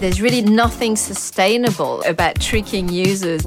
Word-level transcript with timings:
There's 0.00 0.22
really 0.22 0.40
nothing 0.40 0.96
sustainable 0.96 2.00
about 2.04 2.40
tricking 2.40 2.88
users. 2.88 3.42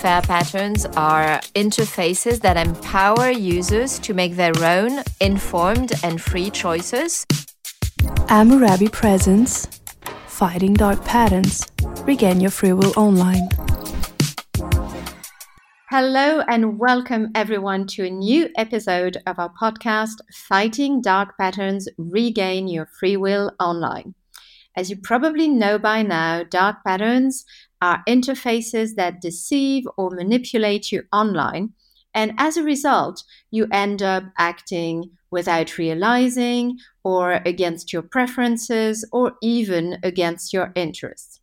Fair 0.00 0.20
patterns 0.20 0.84
are 0.84 1.40
interfaces 1.54 2.42
that 2.42 2.58
empower 2.58 3.30
users 3.30 3.98
to 4.00 4.12
make 4.12 4.36
their 4.36 4.52
own 4.62 5.02
informed 5.18 5.92
and 6.02 6.20
free 6.20 6.50
choices. 6.50 7.24
Amurabi 8.28 8.92
presents 8.92 9.66
Fighting 10.26 10.74
Dark 10.74 11.06
Patterns. 11.06 11.66
Regain 12.04 12.42
your 12.42 12.50
free 12.50 12.74
will 12.74 12.92
online. 12.98 13.48
Hello 15.88 16.42
and 16.48 16.78
welcome 16.78 17.30
everyone 17.34 17.86
to 17.86 18.04
a 18.04 18.10
new 18.10 18.50
episode 18.58 19.16
of 19.26 19.38
our 19.38 19.50
podcast, 19.58 20.16
Fighting 20.34 21.00
Dark 21.00 21.38
Patterns 21.38 21.88
Regain 21.96 22.68
Your 22.68 22.84
Free 22.84 23.16
Will 23.16 23.52
Online. 23.58 24.14
As 24.76 24.88
you 24.88 24.96
probably 24.96 25.48
know 25.48 25.78
by 25.78 26.02
now, 26.02 26.44
dark 26.44 26.78
patterns 26.86 27.44
are 27.82 28.02
interfaces 28.08 28.94
that 28.96 29.20
deceive 29.20 29.84
or 29.96 30.10
manipulate 30.10 30.92
you 30.92 31.04
online. 31.12 31.70
And 32.14 32.34
as 32.38 32.56
a 32.56 32.62
result, 32.62 33.22
you 33.50 33.66
end 33.72 34.02
up 34.02 34.24
acting 34.38 35.10
without 35.30 35.78
realizing 35.78 36.78
or 37.04 37.40
against 37.44 37.92
your 37.92 38.02
preferences 38.02 39.06
or 39.12 39.32
even 39.42 39.98
against 40.02 40.52
your 40.52 40.72
interests. 40.74 41.40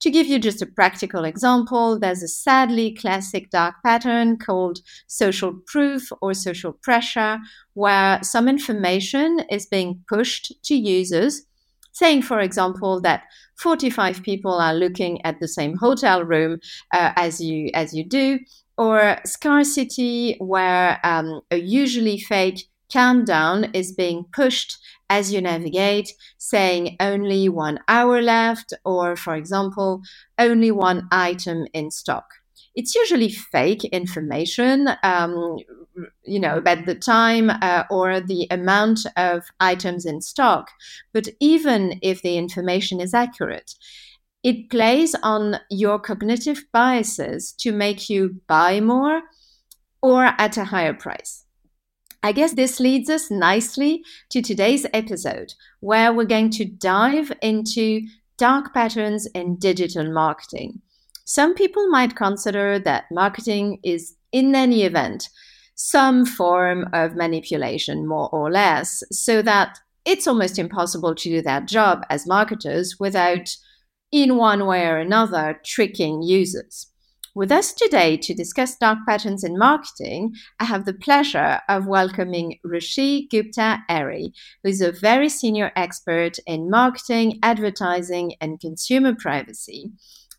To 0.00 0.10
give 0.10 0.28
you 0.28 0.38
just 0.38 0.62
a 0.62 0.66
practical 0.66 1.24
example, 1.24 1.98
there's 1.98 2.22
a 2.22 2.28
sadly 2.28 2.94
classic 2.94 3.50
dark 3.50 3.74
pattern 3.84 4.36
called 4.36 4.78
social 5.08 5.54
proof 5.66 6.08
or 6.22 6.34
social 6.34 6.72
pressure, 6.72 7.38
where 7.74 8.22
some 8.22 8.46
information 8.46 9.40
is 9.50 9.66
being 9.66 10.04
pushed 10.08 10.52
to 10.64 10.76
users 10.76 11.42
saying, 11.98 12.22
for 12.22 12.40
example, 12.40 13.00
that 13.02 13.22
45 13.56 14.22
people 14.22 14.52
are 14.54 14.74
looking 14.74 15.24
at 15.24 15.40
the 15.40 15.48
same 15.48 15.76
hotel 15.76 16.22
room 16.22 16.58
uh, 16.92 17.12
as 17.16 17.40
you 17.40 17.70
as 17.74 17.94
you 17.94 18.04
do, 18.04 18.38
or 18.76 19.18
scarcity, 19.24 20.36
where 20.38 21.00
um, 21.04 21.40
a 21.50 21.56
usually 21.58 22.18
fake 22.18 22.64
countdown 22.90 23.64
is 23.74 23.92
being 23.92 24.24
pushed 24.32 24.78
as 25.10 25.32
you 25.32 25.40
navigate, 25.40 26.12
saying 26.38 26.96
only 27.00 27.48
one 27.48 27.78
hour 27.88 28.22
left, 28.22 28.72
or 28.84 29.16
for 29.16 29.34
example, 29.34 30.02
only 30.38 30.70
one 30.70 31.08
item 31.10 31.66
in 31.74 31.90
stock. 31.90 32.37
It's 32.78 32.94
usually 32.94 33.28
fake 33.28 33.84
information, 33.86 34.88
um, 35.02 35.56
you 36.22 36.38
know, 36.38 36.58
about 36.58 36.86
the 36.86 36.94
time 36.94 37.50
uh, 37.50 37.82
or 37.90 38.20
the 38.20 38.46
amount 38.52 39.00
of 39.16 39.42
items 39.58 40.06
in 40.06 40.20
stock. 40.20 40.70
But 41.12 41.26
even 41.40 41.98
if 42.02 42.22
the 42.22 42.38
information 42.38 43.00
is 43.00 43.14
accurate, 43.14 43.74
it 44.44 44.70
plays 44.70 45.16
on 45.24 45.58
your 45.68 45.98
cognitive 45.98 46.66
biases 46.72 47.50
to 47.62 47.72
make 47.72 48.08
you 48.08 48.40
buy 48.46 48.78
more 48.78 49.22
or 50.00 50.26
at 50.38 50.56
a 50.56 50.66
higher 50.66 50.94
price. 50.94 51.44
I 52.22 52.30
guess 52.30 52.52
this 52.52 52.78
leads 52.78 53.10
us 53.10 53.28
nicely 53.28 54.04
to 54.30 54.40
today's 54.40 54.86
episode, 54.92 55.54
where 55.80 56.12
we're 56.12 56.26
going 56.26 56.50
to 56.50 56.64
dive 56.64 57.32
into 57.42 58.02
dark 58.36 58.72
patterns 58.72 59.26
in 59.34 59.56
digital 59.56 60.12
marketing. 60.12 60.80
Some 61.30 61.52
people 61.52 61.90
might 61.90 62.16
consider 62.16 62.78
that 62.78 63.04
marketing 63.10 63.80
is, 63.84 64.16
in 64.32 64.54
any 64.54 64.84
event, 64.84 65.28
some 65.74 66.24
form 66.24 66.86
of 66.94 67.16
manipulation, 67.16 68.08
more 68.08 68.30
or 68.30 68.50
less, 68.50 69.02
so 69.12 69.42
that 69.42 69.78
it's 70.06 70.26
almost 70.26 70.58
impossible 70.58 71.14
to 71.14 71.28
do 71.28 71.42
that 71.42 71.68
job 71.68 72.06
as 72.08 72.26
marketers 72.26 72.96
without, 72.98 73.54
in 74.10 74.38
one 74.38 74.64
way 74.64 74.86
or 74.86 74.96
another, 74.96 75.60
tricking 75.66 76.22
users. 76.22 76.86
With 77.34 77.52
us 77.52 77.74
today 77.74 78.16
to 78.16 78.32
discuss 78.32 78.78
dark 78.78 79.00
patterns 79.06 79.44
in 79.44 79.58
marketing, 79.58 80.32
I 80.58 80.64
have 80.64 80.86
the 80.86 80.94
pleasure 80.94 81.60
of 81.68 81.86
welcoming 81.86 82.58
Raashee 82.64 83.28
Gupta 83.28 83.80
Erry, 83.90 84.32
who 84.62 84.70
is 84.70 84.80
a 84.80 84.92
very 84.92 85.28
senior 85.28 85.72
expert 85.76 86.38
in 86.46 86.70
marketing, 86.70 87.38
advertising, 87.42 88.32
and 88.40 88.58
consumer 88.58 89.14
privacy 89.14 89.92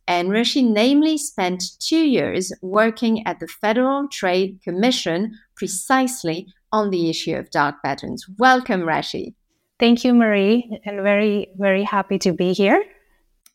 and 0.09 0.29
Raashee 0.29 0.67
namely 0.67 1.19
spent 1.19 1.63
two 1.79 2.03
years 2.03 2.51
working 2.63 3.25
at 3.27 3.39
the 3.39 3.47
Federal 3.47 4.07
Trade 4.07 4.59
Commission 4.63 5.37
precisely 5.55 6.47
on 6.71 6.89
the 6.89 7.11
issue 7.11 7.35
of 7.35 7.51
dark 7.51 7.75
patterns. 7.85 8.25
Welcome, 8.39 8.81
Raashee. 8.81 9.35
Thank 9.79 10.03
you, 10.03 10.15
Marie, 10.15 10.79
and 10.83 11.03
very, 11.03 11.49
very 11.57 11.83
happy 11.83 12.17
to 12.19 12.33
be 12.33 12.53
here. 12.53 12.83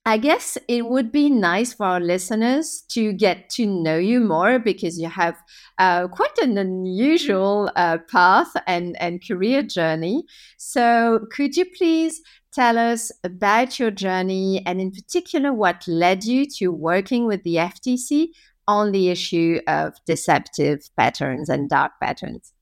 I 0.06 0.18
guess 0.18 0.56
it 0.68 0.86
would 0.86 1.10
be 1.10 1.28
nice 1.28 1.72
for 1.72 1.86
our 1.86 2.00
listeners 2.00 2.84
to 2.90 3.12
get 3.12 3.48
to 3.50 3.66
know 3.66 3.96
you 3.96 4.20
more 4.20 4.58
because 4.58 4.98
you 4.98 5.08
have 5.08 5.34
uh, 5.78 6.08
quite 6.08 6.38
an 6.38 6.56
unusual 6.56 7.70
uh, 7.74 7.98
path 8.12 8.52
and, 8.66 9.00
and 9.00 9.26
career 9.26 9.62
journey. 9.62 10.24
So, 10.58 11.26
could 11.32 11.56
you 11.56 11.64
please 11.64 12.20
tell 12.54 12.78
us 12.78 13.10
about 13.24 13.78
your 13.78 13.90
journey 13.90 14.62
and, 14.64 14.80
in 14.80 14.90
particular, 14.90 15.52
what 15.52 15.86
led 15.88 16.24
you 16.24 16.46
to 16.58 16.68
working 16.68 17.26
with 17.26 17.42
the 17.42 17.56
FTC 17.56 18.28
on 18.66 18.92
the 18.92 19.10
issue 19.10 19.60
of 19.66 19.94
deceptive 20.06 20.88
patterns 20.96 21.48
and 21.48 21.68
dark 21.68 21.92
patterns? 22.00 22.52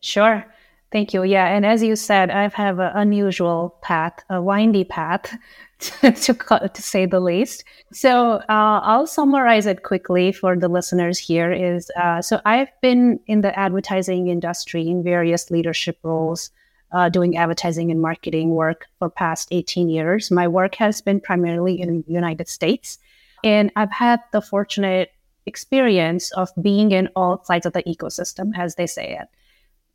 Sure. 0.00 0.44
Thank 0.90 1.14
you. 1.14 1.22
Yeah. 1.22 1.46
And 1.46 1.64
as 1.64 1.82
you 1.82 1.96
said, 1.96 2.30
I 2.30 2.48
have 2.48 2.78
an 2.78 2.92
unusual 2.94 3.78
path, 3.80 4.22
a 4.28 4.42
windy 4.42 4.84
path, 4.84 5.34
to, 5.78 6.12
to 6.12 6.82
say 6.82 7.06
the 7.06 7.18
least. 7.20 7.64
So 7.92 8.42
uh, 8.50 8.80
I'll 8.82 9.06
summarize 9.06 9.64
it 9.64 9.84
quickly 9.84 10.32
for 10.32 10.54
the 10.54 10.68
listeners 10.68 11.18
here. 11.18 11.50
Is 11.50 11.90
uh, 11.96 12.20
so 12.20 12.40
I've 12.44 12.68
been 12.82 13.20
in 13.26 13.40
the 13.40 13.58
advertising 13.58 14.28
industry 14.28 14.86
in 14.86 15.02
various 15.02 15.50
leadership 15.50 15.98
roles 16.02 16.50
uh, 16.92 17.08
doing 17.08 17.36
advertising 17.36 17.90
and 17.90 18.00
marketing 18.00 18.50
work 18.50 18.86
for 18.98 19.08
past 19.08 19.48
18 19.50 19.88
years. 19.88 20.30
My 20.30 20.46
work 20.46 20.74
has 20.76 21.00
been 21.00 21.20
primarily 21.20 21.80
in 21.80 22.02
the 22.06 22.12
United 22.12 22.48
States, 22.48 22.98
and 23.42 23.72
I've 23.76 23.92
had 23.92 24.20
the 24.32 24.42
fortunate 24.42 25.10
experience 25.46 26.30
of 26.32 26.50
being 26.60 26.92
in 26.92 27.08
all 27.16 27.42
sides 27.44 27.66
of 27.66 27.72
the 27.72 27.82
ecosystem, 27.82 28.52
as 28.56 28.76
they 28.76 28.86
say 28.86 29.18
it. 29.20 29.28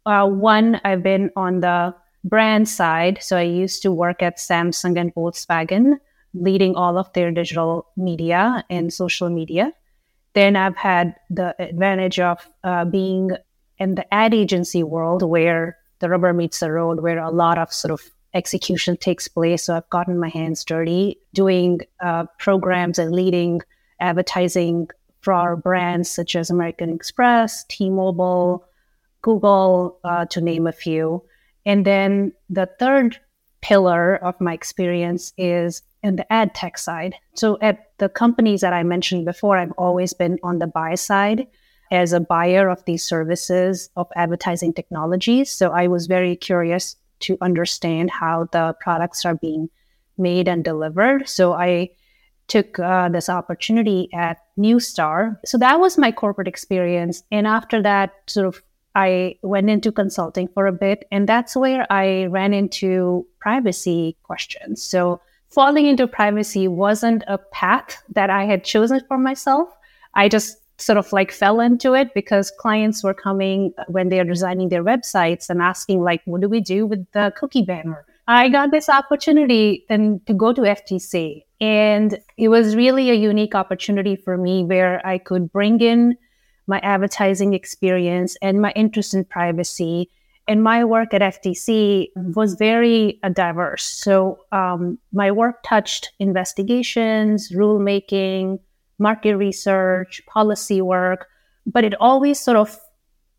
Uh, 0.06 0.28
one, 0.28 0.82
I've 0.84 1.04
been 1.04 1.32
on 1.36 1.62
the 1.62 1.96
brand 2.24 2.68
side, 2.68 3.20
so 3.22 3.38
I 3.38 3.44
used 3.44 3.82
to 3.84 3.92
work 3.92 4.22
at 4.22 4.38
Samsung 4.38 5.00
and 5.00 5.14
Volkswagen, 5.14 6.00
leading 6.34 6.76
all 6.76 6.98
of 6.98 7.12
their 7.14 7.32
digital 7.32 7.88
media 7.96 8.64
and 8.70 8.94
social 8.94 9.30
media. 9.30 9.72
Then 10.34 10.56
I've 10.56 10.76
had 10.76 11.16
the 11.30 11.56
advantage 11.60 12.20
of 12.20 12.48
uh, 12.64 12.86
being 12.86 13.32
in 13.80 13.96
the 13.96 14.14
ad 14.14 14.34
agency 14.34 14.84
world 14.84 15.24
where 15.24 15.78
the 16.00 16.10
rubber 16.10 16.34
meets 16.34 16.60
the 16.60 16.72
road 16.72 17.02
where 17.02 17.20
a 17.20 17.32
lot 17.32 17.58
of 17.58 17.74
sort 17.74 17.92
of 17.92 18.02
execution 18.34 18.98
takes 18.98 19.28
place. 19.28 19.64
So 19.64 19.76
I've 19.76 19.90
gotten 19.90 20.20
my 20.20 20.30
hands 20.30 20.64
dirty 20.64 21.20
doing 21.34 21.82
uh, 22.00 22.26
programs 22.38 23.00
and 23.00 23.12
leading 23.12 23.62
advertising 24.00 24.90
for 25.22 25.34
our 25.34 25.56
brands 25.56 26.10
such 26.10 26.36
as 26.36 26.50
American 26.50 26.94
Express, 26.94 27.66
T-Mobile, 27.66 28.66
Google, 29.22 30.00
uh, 30.04 30.26
to 30.28 30.42
name 30.42 30.68
a 30.68 30.72
few. 30.72 31.24
And 31.66 31.86
then 31.86 32.32
the 32.50 32.70
third 32.80 33.20
pillar 33.62 34.16
of 34.18 34.40
my 34.40 34.54
experience 34.54 35.34
is 35.38 35.82
in 36.04 36.16
the 36.16 36.32
ad 36.32 36.54
tech 36.54 36.78
side. 36.78 37.16
So 37.34 37.58
at 37.62 37.92
the 37.98 38.08
companies 38.08 38.62
that 38.62 38.74
I 38.74 38.84
mentioned 38.84 39.26
before, 39.26 39.58
I've 39.58 39.74
always 39.74 40.14
been 40.14 40.38
on 40.44 40.60
the 40.60 40.68
buy 40.68 40.96
side 40.96 41.48
as 41.92 42.14
a 42.14 42.20
buyer 42.20 42.70
of 42.70 42.84
these 42.86 43.04
services 43.04 43.90
of 43.96 44.08
advertising 44.16 44.74
technologies. 44.74 45.52
So 45.52 45.72
I 45.72 45.88
was 45.88 46.08
very 46.08 46.36
curious 46.36 46.96
to 47.20 47.38
understand 47.42 48.12
how 48.12 48.48
the 48.52 48.76
products 48.80 49.26
are 49.26 49.36
being 49.36 49.70
made 50.18 50.48
and 50.48 50.64
delivered. 50.64 51.28
So 51.28 51.54
I 51.54 51.90
took 52.48 52.80
uh, 52.80 53.10
this 53.10 53.30
opportunity 53.30 54.10
at 54.14 54.38
Neustar. 54.58 55.38
So 55.46 55.58
that 55.58 55.80
was 55.80 55.98
my 55.98 56.12
corporate 56.12 56.48
experience. 56.48 57.24
And 57.32 57.46
after 57.46 57.82
that, 57.84 58.14
sort 58.28 58.48
of, 58.48 58.62
I 58.96 59.36
went 59.42 59.70
into 59.70 59.92
consulting 59.92 60.48
for 60.48 60.66
a 60.66 60.72
bit. 60.72 61.06
And 61.12 61.28
that's 61.28 61.56
where 61.56 61.86
I 61.92 62.26
ran 62.26 62.54
into 62.54 63.28
privacy 63.40 64.18
questions. 64.24 64.82
So 64.82 65.22
falling 65.50 65.86
into 65.86 66.08
privacy 66.08 66.68
wasn't 66.68 67.24
a 67.28 67.38
path 67.38 68.02
that 68.14 68.30
I 68.30 68.46
had 68.46 68.64
chosen 68.64 69.02
for 69.08 69.18
myself. 69.18 69.70
I 70.14 70.30
just 70.30 70.58
sort 70.78 70.98
of 70.98 71.12
like 71.12 71.32
fell 71.32 71.60
into 71.60 71.94
it 71.94 72.14
because 72.14 72.52
clients 72.60 73.04
were 73.04 73.14
coming 73.14 73.74
when 73.88 74.10
they 74.10 74.20
are 74.20 74.24
designing 74.24 74.70
their 74.70 74.84
websites 74.84 75.50
and 75.50 75.62
asking 75.62 76.02
like 76.02 76.22
what 76.26 76.42
do 76.42 76.50
we 76.50 76.62
do 76.62 76.86
with 76.86 77.06
the 77.14 77.34
cookie 77.36 77.64
banner 77.64 78.06
i 78.28 78.48
got 78.48 78.72
this 78.72 78.90
opportunity 78.90 79.86
then 79.90 80.22
to 80.28 80.34
go 80.34 80.54
to 80.54 80.62
ftc 80.62 81.44
and 81.60 82.20
it 82.38 82.50
was 82.50 82.76
really 82.76 83.10
a 83.10 83.16
unique 83.16 83.56
opportunity 83.56 84.16
for 84.16 84.38
me 84.38 84.64
where 84.64 85.06
i 85.06 85.18
could 85.18 85.52
bring 85.52 85.80
in 85.82 86.16
my 86.68 86.80
advertising 86.80 87.54
experience 87.54 88.38
and 88.42 88.62
my 88.62 88.72
interest 88.76 89.14
in 89.14 89.26
privacy 89.26 90.10
and 90.48 90.64
my 90.64 90.86
work 90.86 91.14
at 91.14 91.22
FTC 91.22 92.08
was 92.16 92.56
very 92.56 93.20
uh, 93.22 93.30
diverse. 93.30 93.84
So 93.84 94.40
um, 94.54 94.98
my 95.12 95.30
work 95.30 95.62
touched 95.64 96.14
investigations, 96.20 97.52
rulemaking, 97.52 98.60
market 99.00 99.36
research, 99.38 100.22
policy 100.28 100.82
work, 100.82 101.28
but 101.66 101.84
it 101.84 101.94
always 102.00 102.40
sort 102.40 102.58
of 102.58 102.78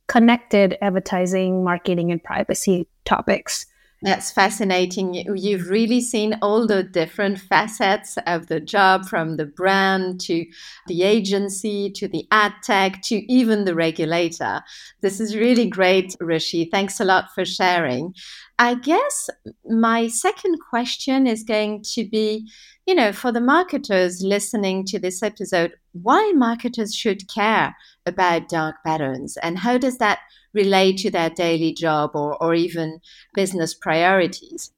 connected 0.06 0.76
advertising, 0.80 1.64
marketing, 1.64 2.10
and 2.10 2.22
privacy 2.22 2.88
topics. 3.04 3.66
That's 4.02 4.30
fascinating. 4.30 5.14
You've 5.14 5.68
really 5.68 6.00
seen 6.00 6.38
all 6.40 6.68
the 6.68 6.84
different 6.84 7.40
facets 7.40 8.16
of 8.26 8.46
the 8.46 8.60
job 8.60 9.06
from 9.06 9.36
the 9.36 9.46
brand 9.46 10.20
to 10.22 10.46
the 10.86 11.02
agency 11.02 11.90
to 11.96 12.06
the 12.06 12.24
ad 12.30 12.52
tech 12.62 13.02
to 13.02 13.16
even 13.32 13.64
the 13.64 13.74
regulator. 13.74 14.62
This 15.00 15.18
is 15.18 15.34
really 15.34 15.66
great, 15.66 16.14
Raashee. 16.20 16.70
Thanks 16.70 17.00
a 17.00 17.04
lot 17.04 17.34
for 17.34 17.44
sharing. 17.44 18.14
I 18.60 18.76
guess 18.76 19.30
my 19.64 20.06
second 20.06 20.58
question 20.70 21.26
is 21.26 21.42
going 21.42 21.82
to 21.94 22.08
be 22.08 22.48
you 22.88 22.94
know, 22.94 23.12
for 23.12 23.30
the 23.30 23.40
marketers 23.40 24.22
listening 24.22 24.82
to 24.86 24.98
this 24.98 25.22
episode, 25.22 25.74
why 25.92 26.32
marketers 26.34 26.94
should 26.94 27.28
care 27.28 27.76
about 28.06 28.48
dark 28.48 28.76
patterns 28.82 29.36
and 29.42 29.58
how 29.58 29.76
does 29.76 29.98
that 29.98 30.20
relate 30.58 30.98
to 30.98 31.10
their 31.10 31.30
daily 31.30 31.72
job 31.72 32.10
or, 32.14 32.36
or 32.42 32.54
even 32.54 33.00
business 33.34 33.74
priorities? 33.74 34.70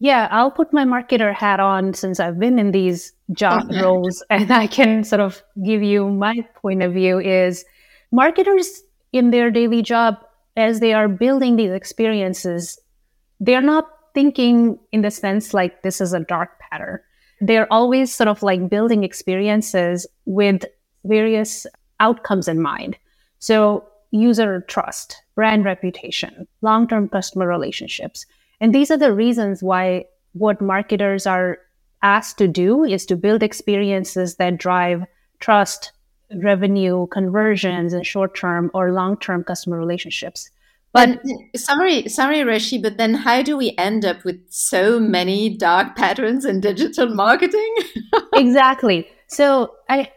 Yeah, 0.00 0.28
I'll 0.30 0.50
put 0.50 0.72
my 0.72 0.84
marketer 0.84 1.34
hat 1.34 1.60
on 1.60 1.94
since 1.94 2.20
I've 2.20 2.38
been 2.38 2.58
in 2.58 2.70
these 2.70 3.12
job 3.32 3.64
roles 3.82 4.22
and 4.30 4.50
I 4.50 4.66
can 4.66 5.04
sort 5.04 5.20
of 5.20 5.42
give 5.64 5.82
you 5.82 6.08
my 6.10 6.34
point 6.62 6.82
of 6.82 6.92
view 6.92 7.18
is 7.18 7.64
marketers 8.12 8.82
in 9.12 9.30
their 9.30 9.50
daily 9.50 9.82
job 9.82 10.14
as 10.56 10.80
they 10.80 10.92
are 10.92 11.08
building 11.08 11.56
these 11.56 11.72
experiences, 11.72 12.78
they're 13.40 13.62
not 13.62 13.88
thinking 14.14 14.78
in 14.92 15.02
the 15.02 15.10
sense 15.10 15.54
like 15.54 15.82
this 15.82 16.00
is 16.00 16.12
a 16.12 16.20
dark 16.20 16.50
pattern 16.58 17.00
they're 17.40 17.72
always 17.72 18.14
sort 18.14 18.28
of 18.28 18.42
like 18.42 18.68
building 18.68 19.04
experiences 19.04 20.06
with 20.24 20.64
various 21.04 21.66
outcomes 22.00 22.48
in 22.48 22.60
mind. 22.60 22.96
So, 23.38 23.84
user 24.10 24.62
trust, 24.68 25.22
brand 25.34 25.64
reputation, 25.64 26.46
long 26.62 26.88
term 26.88 27.08
customer 27.08 27.46
relationships. 27.46 28.26
And 28.60 28.74
these 28.74 28.90
are 28.90 28.96
the 28.96 29.12
reasons 29.12 29.62
why 29.62 30.04
what 30.32 30.60
marketers 30.60 31.26
are 31.26 31.58
asked 32.02 32.38
to 32.38 32.48
do 32.48 32.84
is 32.84 33.04
to 33.06 33.16
build 33.16 33.42
experiences 33.42 34.36
that 34.36 34.58
drive 34.58 35.04
trust, 35.40 35.92
revenue, 36.34 37.06
conversions, 37.08 37.92
and 37.92 38.06
short 38.06 38.34
term 38.34 38.70
or 38.74 38.92
long 38.92 39.16
term 39.18 39.44
customer 39.44 39.78
relationships. 39.78 40.50
But 40.92 41.20
sorry, 41.54 42.08
sorry, 42.08 42.38
Raashee, 42.38 42.82
but 42.82 42.96
then 42.96 43.14
how 43.14 43.42
do 43.42 43.56
we 43.56 43.74
end 43.76 44.04
up 44.04 44.24
with 44.24 44.40
so 44.48 44.98
many 44.98 45.54
dark 45.56 45.96
patterns 45.96 46.44
in 46.44 46.60
digital 46.60 47.14
marketing? 47.14 47.74
exactly. 48.34 49.06
So 49.28 49.74
I 49.88 50.10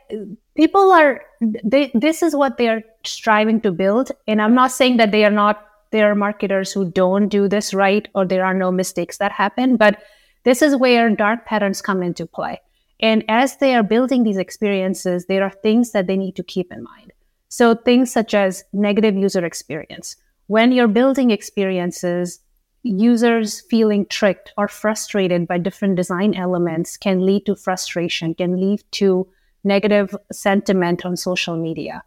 people 0.56 0.92
are 0.92 1.22
they 1.64 1.92
this 1.94 2.22
is 2.22 2.36
what 2.36 2.58
they 2.58 2.68
are 2.68 2.82
striving 3.04 3.62
to 3.62 3.72
build. 3.72 4.12
And 4.28 4.42
I'm 4.42 4.56
not 4.56 4.72
saying 4.72 4.98
that 4.98 5.12
they 5.12 5.26
are 5.26 5.32
not 5.32 5.66
there 5.92 6.10
are 6.10 6.16
marketers 6.16 6.72
who 6.72 6.90
don't 6.90 7.28
do 7.28 7.48
this 7.48 7.74
right 7.74 8.08
or 8.16 8.26
there 8.26 8.46
are 8.46 8.54
no 8.54 8.72
mistakes 8.72 9.18
that 9.18 9.32
happen, 9.32 9.76
but 9.76 10.02
this 10.44 10.62
is 10.62 10.76
where 10.76 11.10
dark 11.10 11.46
patterns 11.46 11.82
come 11.82 12.02
into 12.02 12.26
play. 12.26 12.60
And 13.00 13.24
as 13.28 13.58
they 13.58 13.76
are 13.76 13.84
building 13.84 14.24
these 14.24 14.38
experiences, 14.38 15.26
there 15.26 15.44
are 15.44 15.50
things 15.50 15.92
that 15.92 16.08
they 16.08 16.18
need 16.18 16.36
to 16.36 16.44
keep 16.44 16.72
in 16.72 16.84
mind. 16.84 17.12
So 17.50 17.76
things 17.76 18.12
such 18.12 18.34
as 18.34 18.64
negative 18.72 19.16
user 19.16 19.44
experience 19.44 20.16
when 20.52 20.74
you're 20.74 20.90
building 20.90 21.32
experiences, 21.32 22.42
users 22.84 23.62
feeling 23.62 24.06
tricked 24.08 24.52
or 24.58 24.68
frustrated 24.68 25.48
by 25.48 25.58
different 25.58 25.96
design 25.96 26.34
elements 26.34 26.98
can 26.98 27.26
lead 27.26 27.46
to 27.46 27.56
frustration, 27.56 28.36
can 28.36 28.60
lead 28.60 28.84
to 28.92 29.26
negative 29.64 30.16
sentiment 30.32 31.06
on 31.06 31.16
social 31.18 31.56
media. 31.56 32.04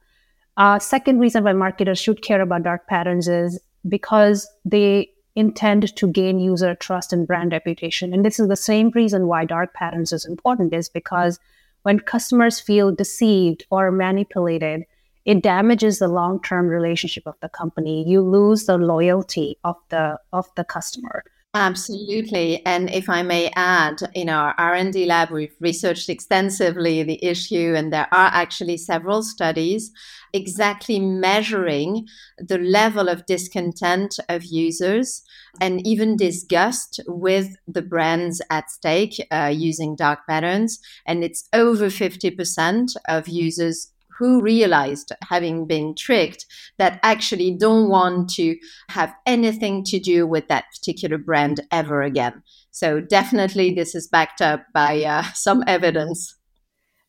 Uh, 0.57 0.79
second 0.79 1.19
reason 1.19 1.45
why 1.45 1.53
marketers 1.53 1.99
should 1.99 2.23
care 2.23 2.41
about 2.41 2.63
dark 2.63 2.87
patterns 2.87 3.29
is 3.29 3.61
because 3.89 4.49
they 4.65 5.11
intend 5.37 5.95
to 5.97 6.07
gain 6.07 6.39
user 6.39 6.75
trust 6.77 7.13
and 7.13 7.27
brand 7.27 7.53
reputation. 7.53 8.15
And 8.15 8.25
this 8.25 8.39
is 8.39 8.49
the 8.49 8.57
same 8.57 8.91
reason 8.91 9.27
why 9.27 9.45
dark 9.45 9.75
patterns 9.75 10.13
is 10.13 10.25
important 10.25 10.73
is 10.73 10.89
because 10.89 11.41
when 11.83 11.99
customers 11.99 12.61
feel 12.61 12.93
deceived 12.93 13.67
or 13.71 13.91
manipulated, 13.91 14.85
it 15.25 15.43
damages 15.43 15.99
the 15.99 16.09
long-term 16.09 16.69
relationship 16.69 17.27
of 17.27 17.35
the 17.41 17.49
company 17.49 18.07
you 18.07 18.21
lose 18.21 18.67
the 18.67 18.77
loyalty 18.77 19.59
of 19.65 19.77
the 19.89 20.19
of 20.33 20.47
the 20.55 20.65
customer 20.65 21.25
absolutely. 21.55 22.65
And 22.67 22.91
if 22.91 23.09
i 23.09 23.23
may 23.23 23.51
add 23.55 23.99
in 24.15 24.29
our 24.29 24.55
r&d 24.59 25.07
lab 25.07 25.31
we've 25.31 25.55
researched 25.61 26.09
extensively 26.09 27.03
the 27.03 27.25
issue 27.25 27.75
and 27.77 27.93
there 27.93 28.09
are 28.13 28.31
actually 28.33 28.77
several 28.77 29.23
studies 29.23 29.93
exactly 30.33 30.99
measuring 30.99 32.09
the 32.39 32.59
level 32.59 33.09
of 33.09 33.25
discontent 33.27 34.19
of 34.29 34.43
users 34.45 35.23
and 35.61 35.87
even 35.87 36.17
disgust 36.17 36.99
with 37.07 37.55
the 37.69 37.83
brands 37.83 38.43
at 38.51 38.69
stake 38.69 39.25
uh, 39.31 39.53
using 39.55 39.95
dark 39.95 40.27
patterns. 40.29 40.81
And 41.07 41.23
it's 41.23 41.49
over 41.53 41.89
50% 41.89 42.97
of 43.09 43.29
users 43.29 43.93
who 44.19 44.41
realized 44.41 45.13
having 45.29 45.67
been 45.67 45.95
tricked 45.95 46.47
that 46.79 47.01
actually 47.03 47.57
don't 47.59 47.89
want 47.89 48.31
to 48.31 48.57
have 48.89 49.15
anything 49.27 49.85
to 49.85 49.99
do 49.99 50.27
with 50.27 50.49
that 50.49 50.65
particular 50.77 51.19
brand 51.19 51.61
ever 51.71 52.03
again. 52.03 52.43
So 52.71 53.01
definitely 53.01 53.75
this 53.75 53.95
is 53.95 54.09
backed 54.09 54.41
up 54.41 54.65
by 54.73 55.03
uh, 55.05 55.23
some 55.35 55.65
evidence. 55.67 56.37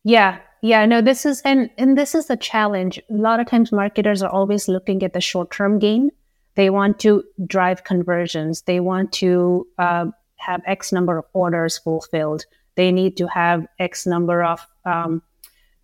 Yeah, 0.03 0.39
yeah, 0.61 0.85
no, 0.85 1.01
this 1.01 1.25
is 1.25 1.41
and 1.41 1.69
and 1.77 1.97
this 1.97 2.15
is 2.15 2.27
the 2.27 2.37
challenge. 2.37 2.99
A 3.09 3.13
lot 3.13 3.39
of 3.39 3.47
times 3.47 3.71
marketers 3.71 4.23
are 4.23 4.29
always 4.29 4.67
looking 4.67 5.03
at 5.03 5.13
the 5.13 5.21
short-term 5.21 5.79
gain. 5.79 6.11
They 6.55 6.69
want 6.69 6.99
to 6.99 7.23
drive 7.45 7.83
conversions. 7.83 8.61
They 8.63 8.79
want 8.79 9.11
to 9.13 9.67
uh, 9.77 10.05
have 10.37 10.61
X 10.65 10.91
number 10.91 11.17
of 11.17 11.25
orders 11.33 11.77
fulfilled. 11.77 12.45
They 12.75 12.91
need 12.91 13.17
to 13.17 13.27
have 13.27 13.67
X 13.79 14.05
number 14.05 14.43
of 14.43 14.65
um, 14.85 15.21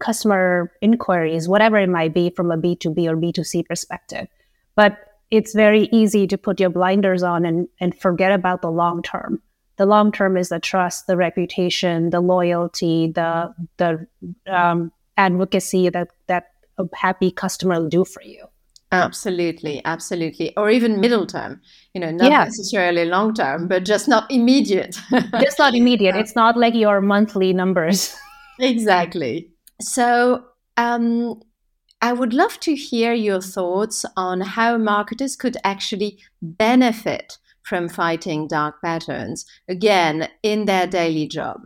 customer 0.01 0.71
inquiries, 0.81 1.47
whatever 1.47 1.77
it 1.77 1.89
might 1.89 2.13
be 2.13 2.29
from 2.29 2.51
a 2.51 2.57
B2B 2.57 3.07
or 3.07 3.15
B2C 3.15 3.65
perspective. 3.65 4.27
But 4.75 4.97
it's 5.29 5.55
very 5.55 5.87
easy 5.93 6.27
to 6.27 6.37
put 6.37 6.59
your 6.59 6.69
blinders 6.69 7.23
on 7.23 7.45
and, 7.45 7.67
and 7.79 7.97
forget 7.97 8.33
about 8.33 8.61
the 8.61 8.71
long 8.71 9.01
term. 9.01 9.41
The 9.77 9.85
long 9.85 10.11
term 10.11 10.35
is 10.37 10.49
the 10.49 10.59
trust, 10.59 11.07
the 11.07 11.15
reputation, 11.15 12.09
the 12.09 12.19
loyalty, 12.19 13.11
the 13.15 13.53
the 13.77 14.05
um, 14.45 14.91
advocacy 15.17 15.89
that 15.89 16.09
that 16.27 16.51
a 16.77 16.85
happy 16.93 17.31
customer 17.31 17.79
will 17.79 17.89
do 17.89 18.05
for 18.05 18.21
you. 18.21 18.45
Absolutely, 18.91 19.81
absolutely. 19.85 20.55
Or 20.57 20.69
even 20.69 20.99
middle 20.99 21.25
term, 21.25 21.61
you 21.93 22.01
know, 22.01 22.11
not 22.11 22.29
yeah. 22.29 22.43
necessarily 22.43 23.05
long 23.05 23.33
term, 23.33 23.69
but 23.69 23.85
just 23.85 24.09
not 24.09 24.29
immediate. 24.29 24.97
just 25.39 25.57
not 25.57 25.73
immediate. 25.73 26.15
It's 26.21 26.35
not 26.35 26.57
like 26.57 26.75
your 26.75 26.99
monthly 26.99 27.53
numbers. 27.53 28.13
exactly. 28.59 29.49
So, 29.81 30.45
um, 30.77 31.41
I 32.01 32.13
would 32.13 32.33
love 32.33 32.59
to 32.61 32.75
hear 32.75 33.13
your 33.13 33.41
thoughts 33.41 34.05
on 34.17 34.41
how 34.41 34.77
marketers 34.77 35.35
could 35.35 35.57
actually 35.63 36.17
benefit 36.41 37.37
from 37.63 37.89
fighting 37.89 38.47
dark 38.47 38.81
patterns, 38.81 39.45
again, 39.67 40.27
in 40.41 40.65
their 40.65 40.87
daily 40.87 41.27
job. 41.27 41.61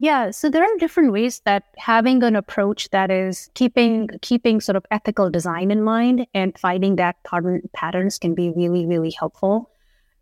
Yeah, 0.00 0.30
so 0.30 0.50
there 0.50 0.62
are 0.62 0.78
different 0.78 1.12
ways 1.12 1.40
that 1.44 1.64
having 1.76 2.22
an 2.22 2.36
approach 2.36 2.90
that 2.90 3.10
is 3.10 3.50
keeping 3.54 4.08
keeping 4.22 4.60
sort 4.60 4.76
of 4.76 4.86
ethical 4.90 5.28
design 5.28 5.70
in 5.70 5.82
mind 5.82 6.26
and 6.34 6.56
fighting 6.56 6.96
that 6.96 7.16
pattern 7.24 7.62
patterns 7.72 8.18
can 8.18 8.34
be 8.34 8.50
really 8.50 8.86
really 8.86 9.10
helpful. 9.10 9.70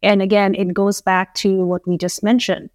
And 0.02 0.22
again, 0.22 0.54
it 0.54 0.72
goes 0.72 1.02
back 1.02 1.34
to 1.36 1.64
what 1.64 1.86
we 1.86 1.98
just 1.98 2.22
mentioned. 2.22 2.70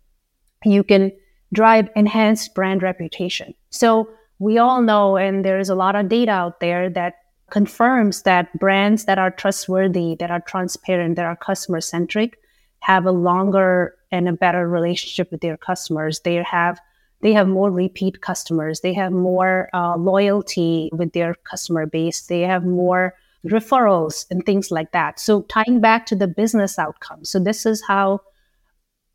You 0.63 0.83
can 0.83 1.11
drive 1.53 1.89
enhanced 1.95 2.53
brand 2.53 2.83
reputation. 2.83 3.55
So 3.71 4.07
we 4.41 4.57
all 4.57 4.81
know, 4.81 5.17
and 5.17 5.45
there's 5.45 5.69
a 5.69 5.75
lot 5.75 5.95
of 5.95 6.09
data 6.09 6.31
out 6.31 6.61
there 6.61 6.89
that 6.89 7.13
confirms 7.51 8.23
that 8.23 8.51
brands 8.57 9.05
that 9.05 9.19
are 9.19 9.29
trustworthy, 9.29 10.15
that 10.15 10.31
are 10.31 10.41
transparent, 10.41 11.15
that 11.15 11.25
are 11.25 11.35
customer 11.35 11.79
centric, 11.79 12.39
have 12.79 13.05
a 13.05 13.11
longer 13.11 13.93
and 14.11 14.27
a 14.27 14.33
better 14.33 14.67
relationship 14.67 15.31
with 15.31 15.41
their 15.41 15.57
customers. 15.57 16.21
They 16.21 16.41
have 16.41 16.79
they 17.21 17.33
have 17.33 17.47
more 17.47 17.69
repeat 17.69 18.21
customers. 18.21 18.79
They 18.79 18.93
have 18.93 19.11
more 19.11 19.69
uh, 19.75 19.95
loyalty 19.95 20.89
with 20.91 21.13
their 21.13 21.35
customer 21.43 21.85
base. 21.85 22.21
They 22.21 22.41
have 22.41 22.65
more 22.65 23.13
referrals 23.45 24.25
and 24.31 24.43
things 24.43 24.71
like 24.71 24.91
that. 24.93 25.19
So 25.19 25.43
tying 25.43 25.81
back 25.81 26.07
to 26.07 26.15
the 26.15 26.27
business 26.27 26.79
outcome. 26.79 27.25
So 27.25 27.37
this 27.37 27.67
is 27.67 27.83
how 27.87 28.21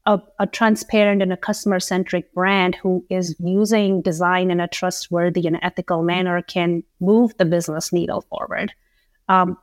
a, 0.06 0.20
a 0.38 0.46
transparent 0.46 1.20
and 1.20 1.32
a 1.32 1.36
customer 1.36 1.80
centric 1.80 2.32
brand 2.32 2.76
who 2.76 3.04
is 3.10 3.36
using 3.38 4.02
design 4.02 4.50
in 4.50 4.60
a 4.60 4.68
trustworthy 4.68 5.46
and 5.46 5.58
ethical 5.62 6.02
manner 6.02 6.40
can 6.42 6.82
move 7.00 7.36
the 7.38 7.44
business 7.44 7.92
needle 7.92 8.22
forward. 8.22 8.72
Um, 9.28 9.58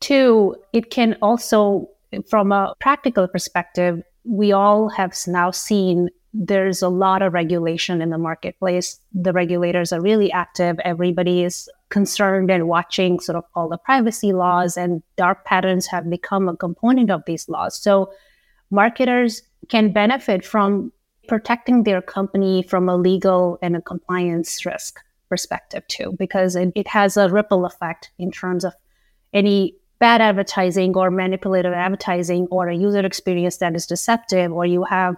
two, 0.00 0.56
it 0.72 0.90
can 0.90 1.16
also 1.20 1.88
from 2.28 2.52
a 2.52 2.74
practical 2.80 3.28
perspective, 3.28 4.02
we 4.24 4.52
all 4.52 4.88
have 4.88 5.14
now 5.26 5.50
seen 5.50 6.08
there's 6.32 6.80
a 6.80 6.88
lot 6.88 7.22
of 7.22 7.32
regulation 7.32 8.00
in 8.00 8.10
the 8.10 8.18
marketplace. 8.18 9.00
The 9.12 9.32
regulators 9.32 9.92
are 9.92 10.00
really 10.00 10.30
active. 10.30 10.78
Everybody 10.84 11.42
is 11.42 11.68
concerned 11.88 12.50
and 12.50 12.68
watching 12.68 13.18
sort 13.18 13.36
of 13.36 13.44
all 13.54 13.68
the 13.68 13.78
privacy 13.78 14.32
laws, 14.32 14.76
and 14.76 15.02
dark 15.16 15.44
patterns 15.44 15.88
have 15.88 16.08
become 16.08 16.48
a 16.48 16.56
component 16.56 17.10
of 17.10 17.22
these 17.26 17.48
laws. 17.48 17.74
So, 17.74 18.12
marketers 18.70 19.42
can 19.68 19.92
benefit 19.92 20.44
from 20.44 20.92
protecting 21.28 21.84
their 21.84 22.02
company 22.02 22.62
from 22.62 22.88
a 22.88 22.96
legal 22.96 23.58
and 23.62 23.76
a 23.76 23.80
compliance 23.82 24.64
risk 24.66 24.98
perspective, 25.28 25.86
too, 25.86 26.14
because 26.18 26.56
it, 26.56 26.72
it 26.74 26.88
has 26.88 27.16
a 27.16 27.28
ripple 27.28 27.64
effect 27.64 28.10
in 28.18 28.30
terms 28.30 28.64
of 28.64 28.72
any 29.32 29.76
bad 30.00 30.20
advertising 30.20 30.96
or 30.96 31.10
manipulative 31.10 31.72
advertising 31.72 32.48
or 32.50 32.68
a 32.68 32.74
user 32.74 33.04
experience 33.06 33.58
that 33.58 33.76
is 33.76 33.86
deceptive, 33.86 34.52
or 34.52 34.66
you 34.66 34.82
have 34.84 35.14